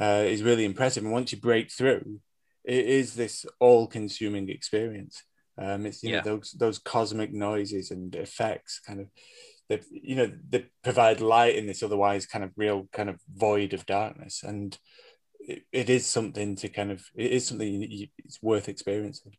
uh, 0.00 0.24
is 0.24 0.42
really 0.42 0.64
impressive. 0.64 1.02
And 1.04 1.12
once 1.12 1.32
you 1.32 1.38
break 1.38 1.70
through, 1.70 2.20
it 2.64 2.86
is 2.86 3.14
this 3.14 3.44
all 3.60 3.86
consuming 3.86 4.48
experience. 4.48 5.22
Um, 5.58 5.86
it's 5.86 6.02
you 6.02 6.10
yeah. 6.10 6.16
know 6.16 6.22
those 6.22 6.52
those 6.52 6.78
cosmic 6.78 7.32
noises 7.32 7.90
and 7.90 8.14
effects, 8.14 8.80
kind 8.86 9.00
of, 9.00 9.08
that 9.68 9.84
you 9.90 10.14
know, 10.16 10.30
they 10.48 10.66
provide 10.84 11.20
light 11.20 11.56
in 11.56 11.66
this 11.66 11.82
otherwise 11.82 12.26
kind 12.26 12.44
of 12.44 12.52
real 12.56 12.88
kind 12.92 13.10
of 13.10 13.20
void 13.34 13.74
of 13.74 13.86
darkness, 13.86 14.42
and 14.44 14.78
it, 15.40 15.64
it 15.72 15.90
is 15.90 16.06
something 16.06 16.56
to 16.56 16.68
kind 16.68 16.92
of 16.92 17.04
it 17.14 17.32
is 17.32 17.46
something 17.46 17.82
you, 17.82 18.08
it's 18.18 18.42
worth 18.42 18.68
experiencing. 18.68 19.32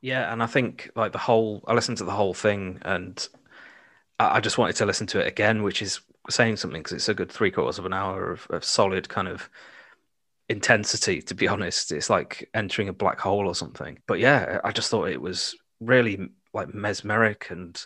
Yeah, 0.00 0.30
and 0.32 0.42
I 0.42 0.46
think 0.46 0.90
like 0.94 1.12
the 1.12 1.18
whole, 1.18 1.64
I 1.66 1.72
listened 1.72 1.98
to 1.98 2.04
the 2.04 2.12
whole 2.12 2.34
thing, 2.34 2.78
and 2.82 3.26
I, 4.18 4.36
I 4.36 4.40
just 4.40 4.58
wanted 4.58 4.76
to 4.76 4.86
listen 4.86 5.06
to 5.08 5.20
it 5.20 5.26
again, 5.26 5.62
which 5.62 5.80
is 5.80 6.00
saying 6.30 6.56
something 6.56 6.82
because 6.82 6.92
it's 6.92 7.08
a 7.08 7.14
good 7.14 7.32
three 7.32 7.50
quarters 7.50 7.78
of 7.78 7.86
an 7.86 7.92
hour 7.92 8.30
of, 8.30 8.46
of 8.50 8.64
solid 8.64 9.08
kind 9.08 9.28
of 9.28 9.48
intensity 10.48 11.22
to 11.22 11.34
be 11.34 11.48
honest. 11.48 11.92
It's 11.92 12.10
like 12.10 12.48
entering 12.54 12.88
a 12.88 12.92
black 12.92 13.18
hole 13.20 13.46
or 13.46 13.54
something. 13.54 13.98
But 14.06 14.18
yeah 14.20 14.60
i 14.64 14.70
just 14.70 14.90
thought 14.90 15.08
it 15.08 15.20
was 15.20 15.54
really 15.80 16.28
like 16.52 16.74
mesmeric 16.74 17.50
and 17.50 17.84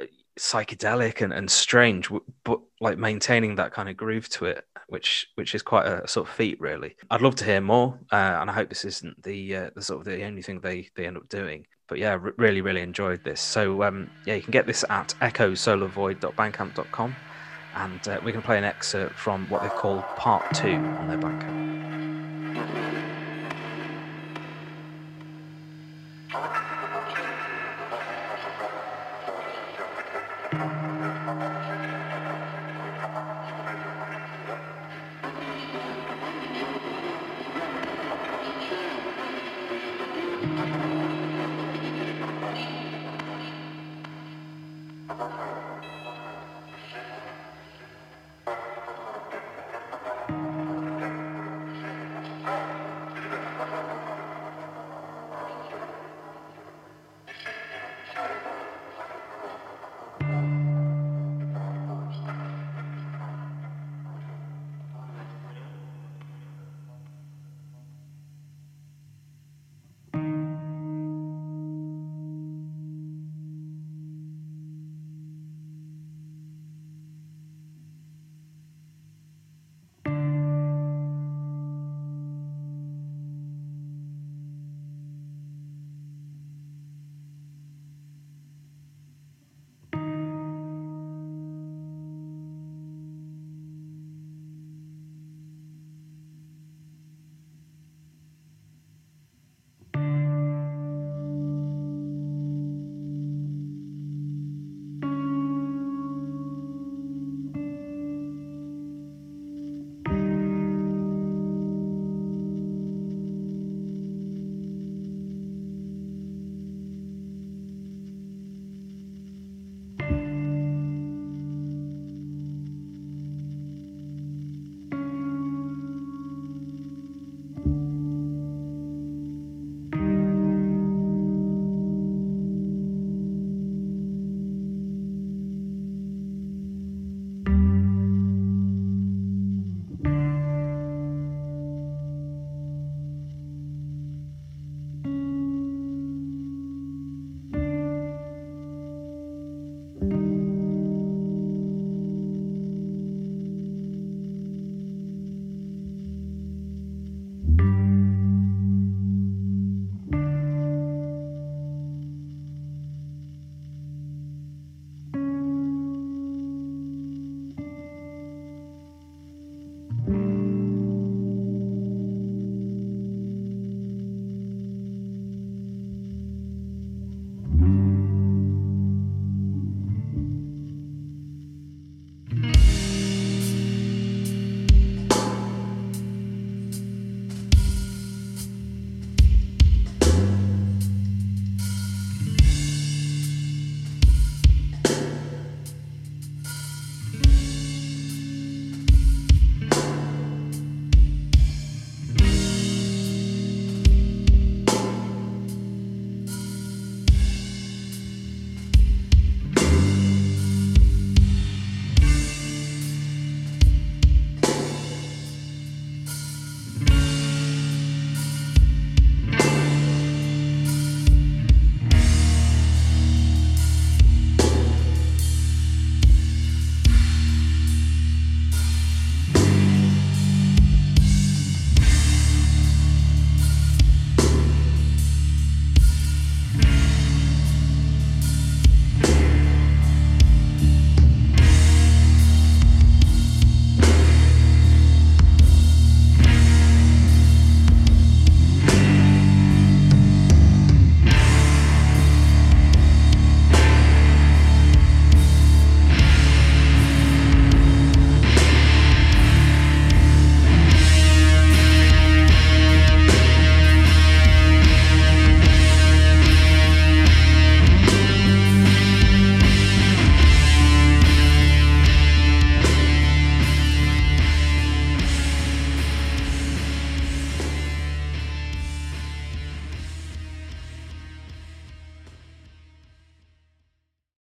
uh, 0.00 0.06
psychedelic 0.38 1.22
and, 1.22 1.32
and 1.32 1.50
strange 1.50 2.10
but 2.44 2.60
like 2.80 2.98
maintaining 2.98 3.56
that 3.56 3.72
kind 3.72 3.88
of 3.88 3.96
groove 3.96 4.28
to 4.28 4.44
it 4.44 4.64
which 4.88 5.28
which 5.34 5.54
is 5.54 5.62
quite 5.62 5.86
a 5.86 6.06
sort 6.06 6.28
of 6.28 6.34
feat 6.34 6.60
really. 6.60 6.94
I'd 7.10 7.22
love 7.22 7.34
to 7.36 7.44
hear 7.44 7.60
more 7.60 7.98
uh, 8.12 8.38
and 8.40 8.48
i 8.48 8.52
hope 8.52 8.68
this 8.68 8.84
isn't 8.84 9.20
the 9.22 9.56
uh, 9.56 9.70
the 9.74 9.82
sort 9.82 10.00
of 10.00 10.04
the 10.04 10.22
only 10.24 10.42
thing 10.42 10.60
they 10.60 10.88
they 10.94 11.06
end 11.06 11.16
up 11.16 11.28
doing. 11.28 11.66
But 11.88 11.98
yeah 11.98 12.12
r- 12.12 12.34
really 12.36 12.60
really 12.60 12.82
enjoyed 12.82 13.24
this. 13.24 13.40
So 13.40 13.82
um 13.82 14.10
yeah 14.26 14.34
you 14.34 14.42
can 14.42 14.52
get 14.52 14.66
this 14.66 14.84
at 14.88 15.14
echosolarvoid.bandcamp.com 15.20 17.16
and 17.76 18.08
uh, 18.08 18.20
we 18.24 18.32
can 18.32 18.42
play 18.42 18.58
an 18.58 18.64
excerpt 18.64 19.14
from 19.14 19.48
what 19.48 19.62
they've 19.62 19.70
called 19.70 20.02
Part 20.16 20.54
Two 20.54 20.74
on 20.74 21.08
their 21.08 21.18
Bandcamp. 21.18 22.15